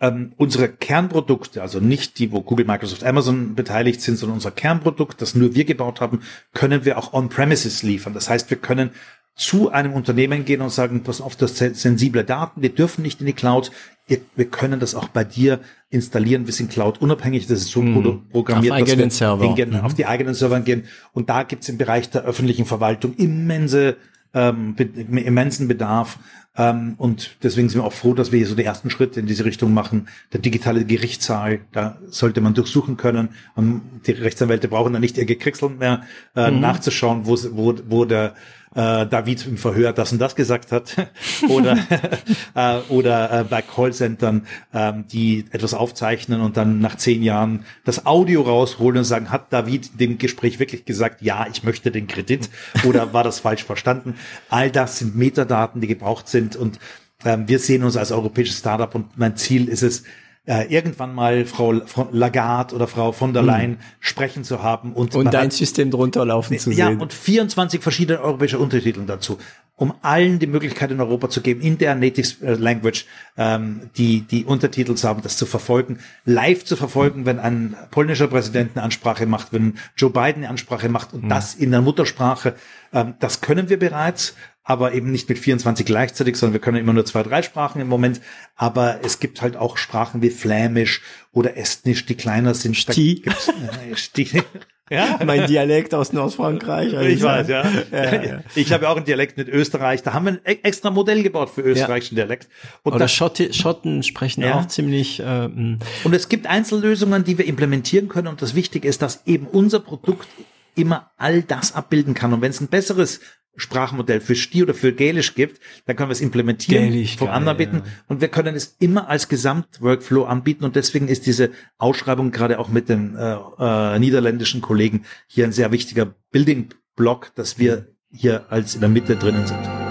ähm, 0.00 0.32
unsere 0.38 0.68
Kernprodukte, 0.68 1.62
also 1.62 1.78
nicht 1.78 2.18
die, 2.18 2.32
wo 2.32 2.40
Google, 2.40 2.66
Microsoft, 2.66 3.04
Amazon 3.04 3.54
beteiligt 3.54 4.00
sind, 4.00 4.16
sondern 4.16 4.36
unser 4.36 4.50
Kernprodukt, 4.50 5.22
das 5.22 5.34
nur 5.34 5.54
wir 5.54 5.64
gebaut 5.64 6.00
haben, 6.00 6.22
können 6.52 6.84
wir 6.84 6.98
auch 6.98 7.12
on-premises 7.12 7.82
liefern. 7.82 8.14
Das 8.14 8.28
heißt, 8.28 8.50
wir 8.50 8.56
können 8.56 8.90
zu 9.34 9.70
einem 9.70 9.94
Unternehmen 9.94 10.44
gehen 10.44 10.60
und 10.60 10.70
sagen, 10.70 11.02
pass 11.02 11.20
auf, 11.20 11.36
das 11.36 11.56
sind 11.56 11.76
sensible 11.76 12.24
Daten, 12.24 12.62
wir 12.62 12.68
dürfen 12.68 13.02
nicht 13.02 13.20
in 13.20 13.26
die 13.26 13.32
Cloud, 13.32 13.70
wir 14.06 14.44
können 14.46 14.80
das 14.80 14.94
auch 14.94 15.08
bei 15.08 15.24
dir 15.24 15.60
installieren, 15.88 16.46
wir 16.46 16.52
sind 16.52 16.70
Cloud 16.70 17.00
unabhängig, 17.00 17.46
das 17.46 17.60
ist 17.60 17.70
so 17.70 17.80
mhm. 17.80 18.28
programmiert, 18.30 18.74
auf 18.74 18.96
dass 18.96 19.16
Server. 19.16 19.44
Hingehen, 19.44 19.70
mhm. 19.70 19.80
auf 19.80 19.94
die 19.94 20.06
eigenen 20.06 20.34
Server 20.34 20.60
gehen 20.60 20.84
und 21.12 21.30
da 21.30 21.44
gibt's 21.44 21.68
im 21.68 21.78
Bereich 21.78 22.10
der 22.10 22.24
öffentlichen 22.24 22.66
Verwaltung 22.66 23.14
immense 23.14 23.96
ähm, 24.32 24.76
immensen 24.76 25.66
Bedarf 25.68 26.18
ähm, 26.56 26.94
und 26.98 27.36
deswegen 27.42 27.68
sind 27.68 27.80
wir 27.80 27.86
auch 27.86 27.92
froh, 27.92 28.12
dass 28.12 28.32
wir 28.32 28.38
hier 28.38 28.46
so 28.46 28.54
die 28.54 28.64
ersten 28.64 28.90
Schritte 28.90 29.20
in 29.20 29.26
diese 29.26 29.44
Richtung 29.44 29.72
machen. 29.72 30.08
Der 30.32 30.40
digitale 30.40 30.84
Gerichtssaal, 30.84 31.60
da 31.72 31.96
sollte 32.08 32.40
man 32.40 32.54
durchsuchen 32.54 32.96
können. 32.96 33.30
Und 33.54 33.82
die 34.06 34.12
Rechtsanwälte 34.12 34.68
brauchen 34.68 34.92
dann 34.92 35.00
nicht 35.00 35.16
ihr 35.16 35.26
Gekriegseln 35.26 35.78
mehr 35.78 36.02
äh, 36.34 36.50
mhm. 36.50 36.60
nachzuschauen, 36.60 37.26
wo, 37.26 37.38
wo, 37.52 37.74
wo 37.88 38.04
der 38.04 38.34
äh, 38.74 39.06
David 39.06 39.46
im 39.46 39.56
Verhör 39.56 39.92
das 39.92 40.12
und 40.12 40.20
das 40.20 40.36
gesagt 40.36 40.72
hat 40.72 40.96
oder 41.48 41.76
äh, 42.54 42.78
oder 42.88 43.40
äh, 43.40 43.44
bei 43.44 43.62
Callcentern, 43.62 44.46
äh, 44.72 44.92
die 45.10 45.44
etwas 45.50 45.74
aufzeichnen 45.74 46.40
und 46.40 46.56
dann 46.56 46.80
nach 46.80 46.96
zehn 46.96 47.22
Jahren 47.22 47.64
das 47.84 48.06
Audio 48.06 48.42
rausholen 48.42 48.98
und 48.98 49.04
sagen, 49.04 49.30
hat 49.30 49.52
David 49.52 49.98
dem 50.00 50.18
Gespräch 50.18 50.58
wirklich 50.58 50.84
gesagt, 50.84 51.22
ja, 51.22 51.46
ich 51.50 51.64
möchte 51.64 51.90
den 51.90 52.06
Kredit 52.06 52.48
oder 52.84 53.12
war 53.12 53.24
das 53.24 53.40
falsch 53.40 53.64
verstanden? 53.64 54.14
All 54.48 54.70
das 54.70 54.98
sind 54.98 55.16
Metadaten, 55.16 55.80
die 55.80 55.88
gebraucht 55.88 56.28
sind 56.28 56.56
und 56.56 56.78
ähm, 57.24 57.48
wir 57.48 57.58
sehen 57.58 57.84
uns 57.84 57.96
als 57.96 58.12
europäisches 58.12 58.58
Startup 58.58 58.94
und 58.94 59.18
mein 59.18 59.36
Ziel 59.36 59.68
ist 59.68 59.82
es, 59.82 60.04
äh, 60.46 60.72
irgendwann 60.72 61.14
mal 61.14 61.44
Frau, 61.44 61.72
Lagarde 62.12 62.74
oder 62.74 62.86
Frau 62.86 63.12
von 63.12 63.32
der 63.32 63.42
hm. 63.42 63.48
Leyen 63.48 63.70
mhm. 63.72 63.78
sprechen 64.00 64.44
zu 64.44 64.62
haben 64.62 64.94
und, 64.94 65.14
und 65.14 65.26
dein 65.26 65.44
hat, 65.46 65.52
System 65.52 65.90
drunter 65.90 66.24
laufen 66.24 66.58
zu 66.58 66.70
ja, 66.70 66.86
sehen. 66.86 66.96
Ja, 66.96 67.02
und 67.02 67.12
24 67.12 67.82
verschiedene 67.82 68.20
europäische 68.20 68.58
Untertitel 68.58 69.04
dazu, 69.06 69.38
um 69.76 69.94
allen 70.02 70.38
die 70.38 70.46
Möglichkeit 70.46 70.90
in 70.90 71.00
Europa 71.00 71.28
zu 71.28 71.40
geben, 71.42 71.60
in 71.60 71.78
der 71.78 71.94
Native 71.94 72.44
äh, 72.44 72.54
Language 72.54 73.06
ähm, 73.36 73.90
die, 73.96 74.22
die 74.22 74.44
Untertitel 74.44 74.94
zu 74.94 75.08
haben, 75.08 75.22
das 75.22 75.36
zu 75.36 75.46
verfolgen, 75.46 75.98
live 76.24 76.64
zu 76.64 76.76
verfolgen, 76.76 77.26
wenn 77.26 77.38
ein 77.38 77.76
polnischer 77.90 78.28
Präsident 78.28 78.72
eine 78.74 78.82
Ansprache 78.82 79.26
macht, 79.26 79.52
wenn 79.52 79.74
Joe 79.96 80.10
Biden 80.10 80.42
eine 80.42 80.48
Ansprache 80.48 80.88
macht 80.88 81.12
und 81.12 81.24
mhm. 81.24 81.28
das 81.28 81.54
in 81.54 81.70
der 81.70 81.82
Muttersprache. 81.82 82.54
Ähm, 82.92 83.14
das 83.20 83.40
können 83.40 83.68
wir 83.68 83.78
bereits 83.78 84.34
aber 84.62 84.92
eben 84.92 85.10
nicht 85.10 85.28
mit 85.28 85.38
24 85.38 85.86
gleichzeitig, 85.86 86.36
sondern 86.36 86.54
wir 86.54 86.60
können 86.60 86.76
immer 86.76 86.92
nur 86.92 87.04
zwei, 87.06 87.22
drei 87.22 87.42
Sprachen 87.42 87.80
im 87.80 87.88
Moment. 87.88 88.20
Aber 88.56 89.00
es 89.02 89.18
gibt 89.18 89.42
halt 89.42 89.56
auch 89.56 89.76
Sprachen 89.76 90.22
wie 90.22 90.30
Flämisch 90.30 91.02
oder 91.32 91.56
Estnisch, 91.56 92.06
die 92.06 92.14
kleiner 92.14 92.54
sind. 92.54 92.76
Sti. 92.76 93.24
Äh, 93.24 93.96
Sti. 93.96 94.42
Ja? 94.92 95.20
Mein 95.24 95.46
Dialekt 95.46 95.94
aus 95.94 96.12
Nordfrankreich. 96.12 96.96
Also 96.96 97.08
ich 97.08 97.22
weiß, 97.22 97.46
ja. 97.46 97.64
ja, 97.92 98.22
ja. 98.22 98.40
Ich 98.56 98.72
habe 98.72 98.84
ja 98.84 98.90
auch 98.90 98.96
einen 98.96 99.04
Dialekt 99.04 99.36
mit 99.36 99.48
Österreich. 99.48 100.02
Da 100.02 100.12
haben 100.14 100.24
wir 100.24 100.32
ein 100.32 100.40
e- 100.44 100.58
extra 100.64 100.90
Modell 100.90 101.22
gebaut 101.22 101.48
für 101.50 101.60
österreichischen. 101.62 102.16
Dialekt. 102.16 102.48
Und 102.82 102.94
Oder 102.94 103.06
Schotti, 103.06 103.52
Schotten 103.52 104.02
sprechen 104.02 104.42
ja. 104.42 104.58
auch 104.58 104.66
ziemlich. 104.66 105.20
Äh, 105.20 105.44
und 105.44 106.12
es 106.12 106.28
gibt 106.28 106.48
Einzellösungen, 106.48 107.22
die 107.22 107.38
wir 107.38 107.46
implementieren 107.46 108.08
können. 108.08 108.26
Und 108.26 108.42
das 108.42 108.56
Wichtige 108.56 108.88
ist, 108.88 109.00
dass 109.00 109.24
eben 109.26 109.46
unser 109.46 109.78
Produkt 109.78 110.26
immer 110.74 111.12
all 111.16 111.42
das 111.42 111.72
abbilden 111.76 112.14
kann. 112.14 112.32
Und 112.32 112.40
wenn 112.40 112.50
es 112.50 112.60
ein 112.60 112.66
besseres 112.66 113.20
Sprachmodell 113.56 114.20
für 114.20 114.34
Sti 114.34 114.62
oder 114.62 114.74
für 114.74 114.92
Gälisch 114.92 115.34
gibt, 115.34 115.60
dann 115.86 115.96
können 115.96 116.08
wir 116.08 116.12
es 116.12 116.20
implementieren, 116.20 116.90
Gälisch, 116.90 117.16
vom 117.16 117.28
anderen 117.28 117.58
bieten 117.58 117.76
ja. 117.84 117.92
und 118.08 118.20
wir 118.20 118.28
können 118.28 118.54
es 118.54 118.76
immer 118.78 119.08
als 119.08 119.28
Gesamtworkflow 119.28 120.24
anbieten 120.24 120.64
und 120.64 120.76
deswegen 120.76 121.08
ist 121.08 121.26
diese 121.26 121.50
Ausschreibung 121.78 122.30
gerade 122.30 122.58
auch 122.58 122.68
mit 122.68 122.88
den 122.88 123.16
äh, 123.16 123.36
äh, 123.58 123.98
niederländischen 123.98 124.60
Kollegen 124.60 125.04
hier 125.26 125.44
ein 125.44 125.52
sehr 125.52 125.72
wichtiger 125.72 126.14
Building 126.30 126.70
Block, 126.96 127.32
dass 127.34 127.58
wir 127.58 127.86
hier 128.12 128.46
als 128.50 128.74
in 128.74 128.80
der 128.80 128.90
Mitte 128.90 129.16
drinnen 129.16 129.46
sind. 129.46 129.89